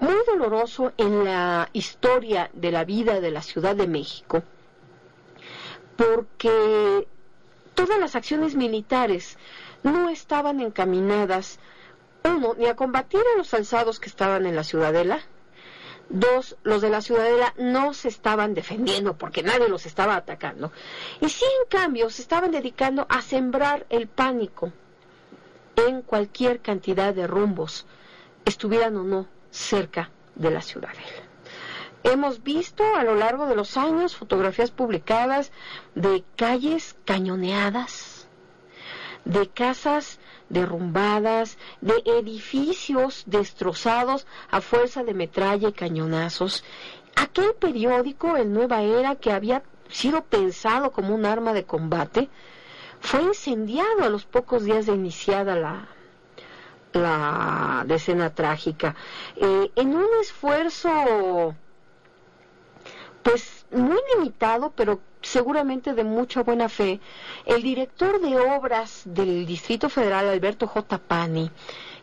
muy 0.00 0.16
doloroso 0.26 0.92
en 0.96 1.24
la 1.24 1.68
historia 1.72 2.50
de 2.52 2.70
la 2.70 2.84
vida 2.84 3.20
de 3.20 3.30
la 3.30 3.42
Ciudad 3.42 3.74
de 3.74 3.86
México, 3.86 4.42
porque 5.96 7.08
todas 7.74 7.98
las 7.98 8.14
acciones 8.14 8.54
militares 8.54 9.38
no 9.82 10.08
estaban 10.08 10.60
encaminadas, 10.60 11.58
uno, 12.24 12.54
ni 12.56 12.66
a 12.66 12.76
combatir 12.76 13.20
a 13.34 13.38
los 13.38 13.54
alzados 13.54 13.98
que 13.98 14.08
estaban 14.08 14.46
en 14.46 14.54
la 14.54 14.64
ciudadela, 14.64 15.20
Dos, 16.10 16.56
los 16.62 16.80
de 16.80 16.88
la 16.88 17.02
ciudadela 17.02 17.52
no 17.58 17.92
se 17.92 18.08
estaban 18.08 18.54
defendiendo 18.54 19.18
porque 19.18 19.42
nadie 19.42 19.68
los 19.68 19.84
estaba 19.84 20.16
atacando. 20.16 20.72
Y 21.20 21.28
sí, 21.28 21.44
en 21.62 21.68
cambio, 21.68 22.08
se 22.08 22.22
estaban 22.22 22.50
dedicando 22.50 23.06
a 23.10 23.20
sembrar 23.20 23.84
el 23.90 24.08
pánico 24.08 24.72
en 25.76 26.02
cualquier 26.02 26.60
cantidad 26.60 27.14
de 27.14 27.26
rumbos, 27.26 27.86
estuvieran 28.44 28.96
o 28.96 29.04
no 29.04 29.26
cerca 29.50 30.10
de 30.34 30.50
la 30.50 30.62
ciudadela. 30.62 31.28
Hemos 32.04 32.42
visto 32.42 32.84
a 32.96 33.04
lo 33.04 33.14
largo 33.14 33.46
de 33.46 33.56
los 33.56 33.76
años 33.76 34.16
fotografías 34.16 34.70
publicadas 34.70 35.52
de 35.94 36.24
calles 36.36 36.96
cañoneadas, 37.04 38.28
de 39.24 39.48
casas 39.48 40.18
derrumbadas, 40.48 41.58
de 41.80 41.94
edificios 42.06 43.24
destrozados 43.26 44.26
a 44.50 44.60
fuerza 44.60 45.04
de 45.04 45.14
metralla 45.14 45.68
y 45.68 45.72
cañonazos. 45.72 46.64
Aquel 47.16 47.54
periódico, 47.54 48.36
el 48.36 48.52
Nueva 48.52 48.82
Era, 48.82 49.16
que 49.16 49.32
había 49.32 49.62
sido 49.88 50.22
pensado 50.22 50.92
como 50.92 51.14
un 51.14 51.26
arma 51.26 51.52
de 51.52 51.64
combate, 51.64 52.28
fue 53.00 53.22
incendiado 53.22 54.02
a 54.02 54.08
los 54.08 54.24
pocos 54.24 54.64
días 54.64 54.86
de 54.86 54.94
iniciada 54.94 55.54
la, 55.54 55.88
la 56.92 57.84
decena 57.86 58.34
trágica. 58.34 58.94
Eh, 59.36 59.70
en 59.76 59.96
un 59.96 60.08
esfuerzo, 60.20 61.54
pues 63.22 63.66
muy 63.70 63.98
limitado, 64.14 64.72
pero 64.74 65.00
seguramente 65.22 65.94
de 65.94 66.04
mucha 66.04 66.42
buena 66.42 66.68
fe, 66.68 67.00
el 67.46 67.62
director 67.62 68.20
de 68.20 68.38
obras 68.38 69.02
del 69.04 69.46
Distrito 69.46 69.88
Federal, 69.88 70.28
Alberto 70.28 70.66
J. 70.66 70.98
Pani, 70.98 71.50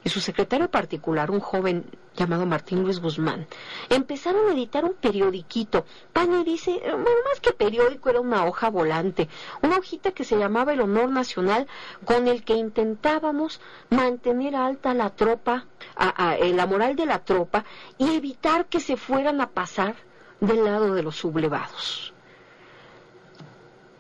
y 0.03 0.09
su 0.09 0.21
secretario 0.21 0.69
particular, 0.69 1.31
un 1.31 1.39
joven 1.39 1.85
llamado 2.15 2.45
Martín 2.45 2.83
Luis 2.83 2.99
Guzmán, 2.99 3.47
empezaron 3.89 4.47
a 4.47 4.53
editar 4.53 4.85
un 4.85 4.93
periodiquito. 4.93 5.85
Pani 6.13 6.43
dice, 6.43 6.79
bueno, 6.83 7.09
más 7.27 7.39
que 7.41 7.53
periódico, 7.53 8.09
era 8.09 8.21
una 8.21 8.45
hoja 8.45 8.69
volante, 8.69 9.27
una 9.63 9.77
hojita 9.77 10.11
que 10.11 10.23
se 10.23 10.37
llamaba 10.37 10.73
El 10.73 10.81
Honor 10.81 11.09
Nacional, 11.09 11.67
con 12.05 12.27
el 12.27 12.43
que 12.43 12.53
intentábamos 12.53 13.59
mantener 13.89 14.55
alta 14.55 14.93
la 14.93 15.09
tropa, 15.09 15.65
a, 15.95 16.35
eh, 16.35 16.53
la 16.53 16.67
moral 16.67 16.95
de 16.95 17.07
la 17.07 17.19
tropa, 17.25 17.65
y 17.97 18.15
evitar 18.15 18.67
que 18.67 18.79
se 18.79 18.97
fueran 18.97 19.41
a 19.41 19.49
pasar 19.49 19.95
del 20.39 20.65
lado 20.65 20.93
de 20.93 21.01
los 21.01 21.15
sublevados. 21.15 22.14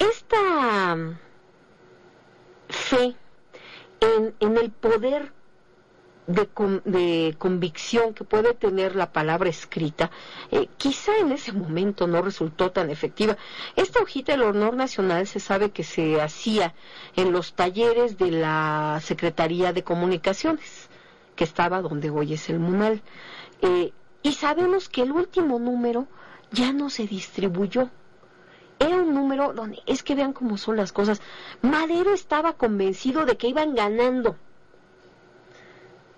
Esta 0.09 0.97
fe 2.69 3.15
en, 3.99 4.57
el 4.57 4.69
poder 4.69 5.31
de, 6.27 7.35
convicción 7.39 8.13
que 8.13 8.23
puede 8.23 8.53
tener 8.53 8.95
la 8.95 9.11
palabra 9.11 9.49
escrita, 9.49 10.11
eh, 10.51 10.67
quizá 10.77 11.17
en 11.17 11.31
ese 11.31 11.53
momento 11.53 12.05
no 12.05 12.21
resultó 12.21 12.71
tan 12.71 12.91
efectiva. 12.91 13.37
Esta 13.75 14.01
hojita 14.01 14.33
del 14.33 14.43
honor 14.43 14.75
nacional 14.75 15.25
se 15.25 15.39
sabe 15.39 15.71
que 15.71 15.83
se 15.83 16.21
hacía 16.21 16.75
en 17.15 17.31
los 17.31 17.53
talleres 17.53 18.19
de 18.19 18.29
la 18.29 18.99
Secretaría 19.01 19.73
de 19.73 19.83
Comunicaciones, 19.83 20.89
que 21.35 21.45
estaba 21.45 21.81
donde 21.81 22.11
hoy 22.11 22.33
es 22.33 22.47
el 22.49 22.59
MUNAL. 22.59 23.01
Eh, 23.61 23.91
y 24.21 24.33
sabemos 24.33 24.87
que 24.87 25.01
el 25.01 25.11
último 25.11 25.57
número 25.57 26.07
ya 26.51 26.73
no 26.73 26.91
se 26.91 27.07
distribuyó. 27.07 27.89
Era 28.85 28.97
un 28.97 29.15
número 29.15 29.51
donde, 29.51 29.81
es 29.87 30.03
que 30.03 30.13
vean 30.13 30.31
cómo 30.31 30.57
son 30.57 30.77
las 30.77 30.91
cosas, 30.91 31.19
Madero 31.63 32.13
estaba 32.13 32.53
convencido 32.53 33.25
de 33.25 33.35
que 33.35 33.47
iban 33.47 33.73
ganando. 33.73 34.35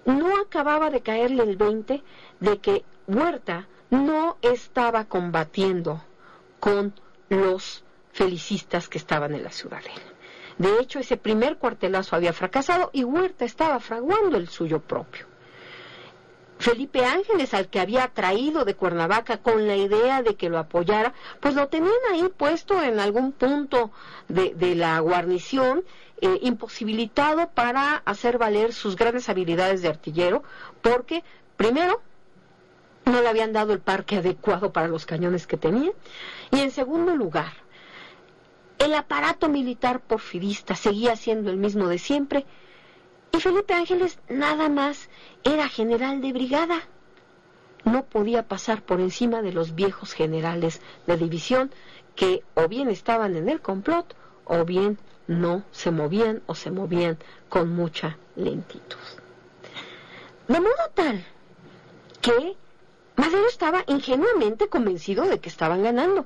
No 0.05 0.37
acababa 0.37 0.89
de 0.89 0.99
caerle 0.99 1.43
el 1.43 1.55
20 1.55 2.03
de 2.41 2.57
que 2.57 2.83
Huerta 3.07 3.67
no 3.89 4.37
estaba 4.41 5.05
combatiendo 5.05 6.03
con 6.59 6.93
los 7.29 7.85
felicistas 8.11 8.89
que 8.89 8.97
estaban 8.97 9.33
en 9.33 9.45
la 9.45 9.51
ciudadela. 9.51 10.01
De 10.57 10.79
hecho, 10.81 10.99
ese 10.99 11.15
primer 11.15 11.57
cuartelazo 11.57 12.17
había 12.17 12.33
fracasado 12.33 12.89
y 12.91 13.05
Huerta 13.05 13.45
estaba 13.45 13.79
fraguando 13.79 14.35
el 14.35 14.49
suyo 14.49 14.81
propio. 14.81 15.25
Felipe 16.59 17.05
Ángeles, 17.05 17.53
al 17.53 17.69
que 17.69 17.79
había 17.79 18.07
traído 18.07 18.65
de 18.65 18.75
Cuernavaca 18.75 19.37
con 19.37 19.67
la 19.67 19.75
idea 19.75 20.23
de 20.23 20.35
que 20.35 20.49
lo 20.49 20.57
apoyara, 20.57 21.13
pues 21.39 21.53
lo 21.55 21.67
tenían 21.67 21.93
ahí 22.11 22.27
puesto 22.35 22.81
en 22.81 22.99
algún 22.99 23.31
punto 23.31 23.91
de, 24.27 24.75
la 24.75 24.99
guarnición, 24.99 25.83
eh, 26.19 26.39
imposibilitado 26.41 27.49
para 27.49 28.01
hacer 28.05 28.37
valer 28.37 28.73
sus 28.73 28.95
grandes 28.95 29.29
habilidades 29.29 29.81
de 29.81 29.89
artillero, 29.89 30.43
porque 30.81 31.23
primero 31.57 32.01
no 33.05 33.21
le 33.21 33.29
habían 33.29 33.53
dado 33.53 33.71
el 33.71 33.79
parque 33.79 34.17
adecuado 34.17 34.73
para 34.73 34.87
los 34.87 35.05
cañones 35.05 35.45
que 35.45 35.57
tenía, 35.57 35.91
y 36.51 36.59
en 36.59 36.71
segundo 36.71 37.15
lugar, 37.15 37.53
el 38.79 38.93
aparato 38.93 39.47
militar 39.47 40.01
porfirista 40.01 40.75
seguía 40.75 41.15
siendo 41.15 41.49
el 41.49 41.57
mismo 41.57 41.87
de 41.87 41.99
siempre, 41.99 42.45
y 43.31 43.39
Felipe 43.39 43.73
Ángeles 43.73 44.19
nada 44.29 44.69
más 44.69 45.09
era 45.43 45.69
general 45.69 46.21
de 46.21 46.33
brigada. 46.33 46.81
No 47.83 48.03
podía 48.05 48.47
pasar 48.47 48.81
por 48.81 48.99
encima 48.99 49.41
de 49.41 49.53
los 49.53 49.75
viejos 49.75 50.13
generales 50.13 50.81
de 51.05 51.17
división 51.17 51.71
que 52.15 52.43
o 52.55 52.67
bien 52.67 52.89
estaban 52.89 53.35
en 53.35 53.47
el 53.47 53.61
complot 53.61 54.15
o 54.45 54.65
bien 54.65 54.97
no 55.27 55.63
se 55.71 55.91
movían 55.91 56.41
o 56.47 56.55
se 56.55 56.71
movían 56.71 57.17
con 57.49 57.69
mucha 57.69 58.17
lentitud. 58.35 58.97
De 60.47 60.59
modo 60.59 60.91
tal 60.93 61.25
que 62.21 62.55
Madero 63.15 63.47
estaba 63.47 63.83
ingenuamente 63.87 64.67
convencido 64.67 65.25
de 65.25 65.39
que 65.39 65.49
estaban 65.49 65.83
ganando 65.83 66.25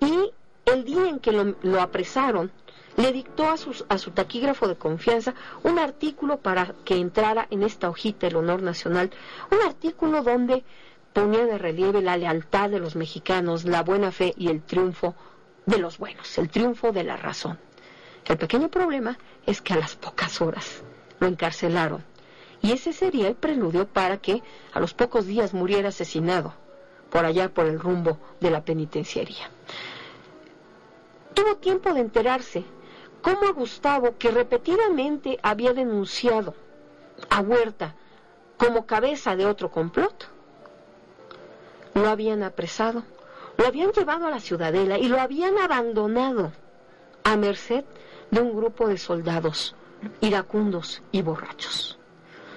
y 0.00 0.32
el 0.64 0.84
día 0.84 1.08
en 1.08 1.18
que 1.18 1.32
lo, 1.32 1.80
apresaron 1.80 2.52
le 2.96 3.12
dictó 3.12 3.46
a, 3.46 3.54
a 3.88 3.98
su 3.98 4.10
taquígrafo 4.10 4.68
de 4.68 4.76
confianza 4.76 5.34
un 5.62 5.78
artículo 5.78 6.38
para 6.38 6.74
que 6.84 6.96
entrara 6.96 7.46
en 7.50 7.62
esta 7.62 7.88
hojita 7.88 8.26
el 8.26 8.36
honor 8.36 8.62
nacional, 8.62 9.10
un 9.50 9.60
artículo 9.66 10.22
donde 10.22 10.64
ponía 11.12 11.44
de 11.46 11.58
relieve 11.58 12.02
la 12.02 12.16
lealtad 12.16 12.70
de 12.70 12.78
los 12.78 12.96
mexicanos, 12.96 13.64
la 13.64 13.82
buena 13.82 14.12
fe 14.12 14.34
y 14.36 14.48
el 14.48 14.62
triunfo 14.62 15.14
de 15.66 15.78
los 15.78 15.98
buenos, 15.98 16.38
el 16.38 16.48
triunfo 16.48 16.92
de 16.92 17.04
la 17.04 17.16
razón. 17.16 17.58
El 18.26 18.36
pequeño 18.36 18.68
problema 18.68 19.18
es 19.46 19.60
que 19.60 19.74
a 19.74 19.78
las 19.78 19.96
pocas 19.96 20.40
horas 20.40 20.82
lo 21.18 21.26
encarcelaron 21.26 22.04
y 22.62 22.72
ese 22.72 22.92
sería 22.92 23.28
el 23.28 23.34
preludio 23.34 23.86
para 23.86 24.18
que 24.18 24.42
a 24.72 24.80
los 24.80 24.94
pocos 24.94 25.26
días 25.26 25.54
muriera 25.54 25.88
asesinado 25.88 26.54
por 27.10 27.24
allá 27.24 27.52
por 27.52 27.66
el 27.66 27.80
rumbo 27.80 28.18
de 28.40 28.50
la 28.50 28.64
penitenciaría. 28.64 29.50
Tuvo 31.34 31.56
tiempo 31.56 31.92
de 31.92 32.00
enterarse 32.00 32.64
cómo 33.22 33.46
a 33.48 33.52
Gustavo, 33.52 34.16
que 34.18 34.30
repetidamente 34.30 35.38
había 35.42 35.72
denunciado 35.72 36.54
a 37.28 37.40
Huerta 37.40 37.94
como 38.56 38.86
cabeza 38.86 39.36
de 39.36 39.46
otro 39.46 39.70
complot, 39.70 40.28
lo 41.94 42.08
habían 42.08 42.42
apresado, 42.42 43.02
lo 43.56 43.66
habían 43.66 43.92
llevado 43.92 44.26
a 44.26 44.30
la 44.30 44.40
ciudadela 44.40 44.98
y 44.98 45.08
lo 45.08 45.20
habían 45.20 45.58
abandonado 45.58 46.52
a 47.24 47.36
merced 47.36 47.84
de 48.30 48.40
un 48.40 48.54
grupo 48.54 48.88
de 48.88 48.98
soldados 48.98 49.74
iracundos 50.20 51.02
y 51.12 51.22
borrachos. 51.22 51.98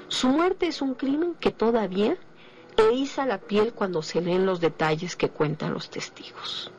Su 0.08 0.30
muerte 0.30 0.68
es 0.68 0.82
un 0.82 0.94
crimen 0.94 1.36
que 1.36 1.52
todavía 1.52 2.18
eriza 2.78 3.26
la 3.26 3.40
piel 3.40 3.74
cuando 3.74 4.02
se 4.02 4.22
leen 4.22 4.46
los 4.46 4.60
detalles 4.60 5.16
que 5.16 5.30
cuentan 5.30 5.74
los 5.74 5.90
testigos. 5.90 6.72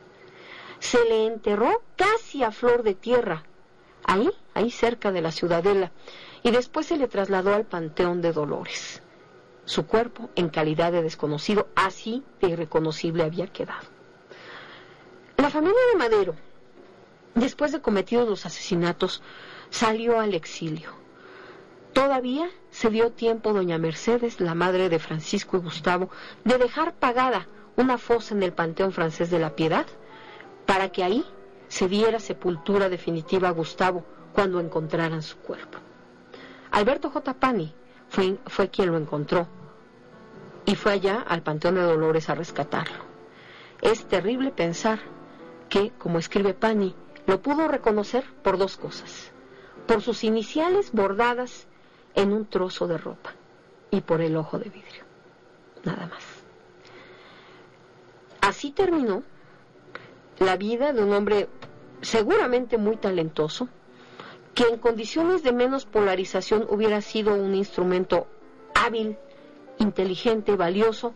Se 0.79 1.03
le 1.05 1.27
enterró 1.27 1.81
casi 1.95 2.43
a 2.43 2.51
flor 2.51 2.83
de 2.83 2.95
tierra 2.95 3.43
ahí, 4.05 4.29
ahí 4.53 4.71
cerca 4.71 5.11
de 5.11 5.21
la 5.21 5.31
ciudadela, 5.31 5.91
y 6.43 6.51
después 6.51 6.85
se 6.85 6.97
le 6.97 7.07
trasladó 7.07 7.53
al 7.53 7.65
Panteón 7.65 8.21
de 8.21 8.31
Dolores. 8.31 9.01
Su 9.65 9.87
cuerpo, 9.87 10.29
en 10.35 10.49
calidad 10.49 10.91
de 10.91 11.01
desconocido, 11.01 11.67
así 11.75 12.23
de 12.39 12.49
irreconocible 12.49 13.23
había 13.23 13.47
quedado. 13.47 13.87
La 15.37 15.49
familia 15.49 15.79
de 15.91 15.97
Madero, 15.97 16.35
después 17.33 17.71
de 17.71 17.81
cometidos 17.81 18.29
los 18.29 18.45
asesinatos, 18.45 19.21
salió 19.69 20.19
al 20.19 20.33
exilio. 20.33 20.91
Todavía 21.93 22.49
se 22.69 22.89
dio 22.89 23.11
tiempo 23.11 23.53
doña 23.53 23.77
Mercedes, 23.77 24.39
la 24.39 24.53
madre 24.53 24.89
de 24.89 24.99
Francisco 24.99 25.57
y 25.57 25.61
Gustavo, 25.61 26.09
de 26.43 26.57
dejar 26.57 26.93
pagada 26.93 27.47
una 27.75 27.97
fosa 27.97 28.35
en 28.35 28.43
el 28.43 28.53
Panteón 28.53 28.91
Francés 28.91 29.31
de 29.31 29.39
la 29.39 29.55
Piedad, 29.55 29.85
para 30.65 30.89
que 30.89 31.03
ahí 31.03 31.25
se 31.75 31.89
diera 31.89 32.21
sepultura 32.21 32.87
definitiva 32.87 33.49
a 33.49 33.51
Gustavo 33.51 34.05
cuando 34.31 34.61
encontraran 34.61 35.21
su 35.21 35.35
cuerpo. 35.39 35.77
Alberto 36.71 37.09
J. 37.09 37.33
Pani 37.33 37.75
fue, 38.07 38.37
fue 38.47 38.69
quien 38.69 38.93
lo 38.93 38.97
encontró 38.97 39.45
y 40.65 40.75
fue 40.75 40.93
allá 40.93 41.19
al 41.27 41.43
Panteón 41.43 41.75
de 41.75 41.81
Dolores 41.81 42.29
a 42.29 42.35
rescatarlo. 42.35 43.03
Es 43.81 44.05
terrible 44.05 44.51
pensar 44.51 44.99
que, 45.67 45.91
como 45.97 46.17
escribe 46.17 46.53
Pani, 46.53 46.95
lo 47.27 47.41
pudo 47.41 47.67
reconocer 47.67 48.23
por 48.41 48.57
dos 48.57 48.77
cosas, 48.77 49.33
por 49.85 50.01
sus 50.01 50.23
iniciales 50.23 50.93
bordadas 50.93 51.67
en 52.13 52.31
un 52.31 52.45
trozo 52.45 52.87
de 52.87 52.97
ropa 52.97 53.33
y 53.91 53.99
por 53.99 54.21
el 54.21 54.37
ojo 54.37 54.59
de 54.59 54.69
vidrio, 54.69 55.03
nada 55.83 56.07
más. 56.07 56.23
Así 58.39 58.71
terminó 58.71 59.23
la 60.39 60.57
vida 60.57 60.93
de 60.93 61.03
un 61.03 61.13
hombre 61.13 61.47
seguramente 62.01 62.77
muy 62.77 62.97
talentoso, 62.97 63.69
que 64.53 64.63
en 64.63 64.77
condiciones 64.77 65.43
de 65.43 65.51
menos 65.51 65.85
polarización 65.85 66.65
hubiera 66.69 67.01
sido 67.01 67.35
un 67.35 67.55
instrumento 67.55 68.27
hábil, 68.73 69.17
inteligente, 69.79 70.55
valioso, 70.55 71.13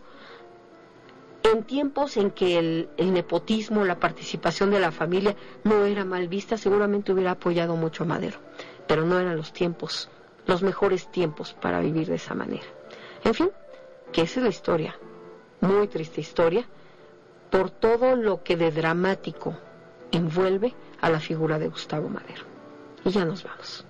en 1.42 1.64
tiempos 1.64 2.16
en 2.18 2.30
que 2.30 2.58
el, 2.58 2.88
nepotismo, 2.98 3.84
la 3.84 3.98
participación 3.98 4.70
de 4.70 4.78
la 4.80 4.92
familia 4.92 5.34
no 5.64 5.86
era 5.86 6.04
mal 6.04 6.28
vista, 6.28 6.58
seguramente 6.58 7.12
hubiera 7.12 7.32
apoyado 7.32 7.76
mucho 7.76 8.04
a 8.04 8.06
Madero, 8.06 8.38
pero 8.86 9.06
no 9.06 9.18
eran 9.18 9.36
los 9.36 9.52
tiempos, 9.52 10.10
los 10.46 10.62
mejores 10.62 11.10
tiempos 11.10 11.54
para 11.54 11.80
vivir 11.80 12.08
de 12.08 12.16
esa 12.16 12.34
manera. 12.34 12.66
En 13.24 13.32
fin, 13.32 13.50
que 14.12 14.22
esa 14.22 14.40
es 14.40 14.44
la 14.44 14.50
historia, 14.50 14.98
muy 15.60 15.88
triste 15.88 16.20
historia, 16.20 16.66
por 17.50 17.70
todo 17.70 18.16
lo 18.16 18.42
que 18.42 18.56
de 18.56 18.70
dramático 18.70 19.56
envuelve 20.12 20.74
a 21.00 21.10
la 21.10 21.20
figura 21.20 21.58
de 21.58 21.68
Gustavo 21.68 22.08
Madero. 22.08 22.44
Y 23.04 23.10
ya 23.10 23.24
nos 23.24 23.44
vamos. 23.44 23.84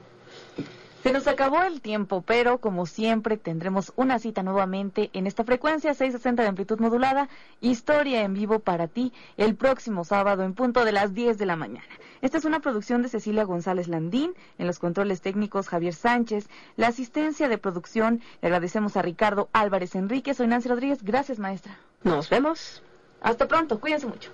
Se 1.03 1.12
nos 1.12 1.27
acabó 1.27 1.62
el 1.62 1.81
tiempo, 1.81 2.21
pero 2.21 2.59
como 2.59 2.85
siempre 2.85 3.39
tendremos 3.39 3.91
una 3.97 4.18
cita 4.18 4.43
nuevamente 4.43 5.09
en 5.14 5.27
esta 5.27 5.45
frecuencia 5.45 5.95
660 5.95 6.43
de 6.43 6.49
amplitud 6.49 6.79
modulada, 6.79 7.31
historia 7.62 8.23
en 8.23 8.35
vivo 8.35 8.59
para 8.59 8.87
ti 8.87 9.14
el 9.39 9.57
próximo 9.57 10.05
sábado 10.05 10.43
en 10.43 10.53
punto 10.53 10.85
de 10.85 10.93
las 10.93 11.14
10 11.14 11.39
de 11.39 11.47
la 11.47 11.57
mañana. 11.57 11.89
Esta 12.21 12.37
es 12.37 12.45
una 12.45 12.61
producción 12.61 13.01
de 13.01 13.09
Cecilia 13.09 13.45
González 13.45 13.89
Landín, 13.89 14.35
en 14.59 14.66
los 14.66 14.79
controles 14.79 15.23
técnicos 15.23 15.68
Javier 15.68 15.95
Sánchez, 15.95 16.51
la 16.77 16.89
asistencia 16.89 17.49
de 17.49 17.57
producción, 17.57 18.21
le 18.43 18.49
agradecemos 18.49 18.99
a 18.99 19.03
Ricardo 19.03 19.49
Álvarez 19.55 19.95
Enríquez, 19.95 20.37
soy 20.37 20.49
Nancy 20.49 20.68
Rodríguez, 20.68 21.03
gracias 21.03 21.39
maestra. 21.39 21.79
Nos 22.05 22.29
vemos. 22.29 22.83
Hasta 23.23 23.49
pronto, 23.49 23.81
cuídense 23.81 24.07
mucho. 24.07 24.33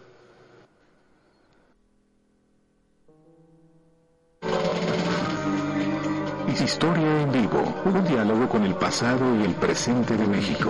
Historia 6.67 7.23
en 7.23 7.31
vivo, 7.31 7.63
un 7.85 8.03
diálogo 8.03 8.49
con 8.49 8.65
el 8.65 8.75
pasado 8.75 9.37
y 9.39 9.45
el 9.45 9.55
presente 9.55 10.17
de 10.17 10.27
México. 10.27 10.69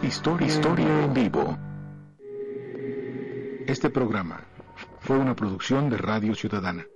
Historia, 0.00 0.46
Historia 0.46 1.04
en 1.06 1.12
vivo. 1.12 1.58
Este 3.66 3.90
programa 3.90 4.40
fue 5.00 5.18
una 5.18 5.34
producción 5.34 5.90
de 5.90 5.96
Radio 5.96 6.32
Ciudadana. 6.36 6.86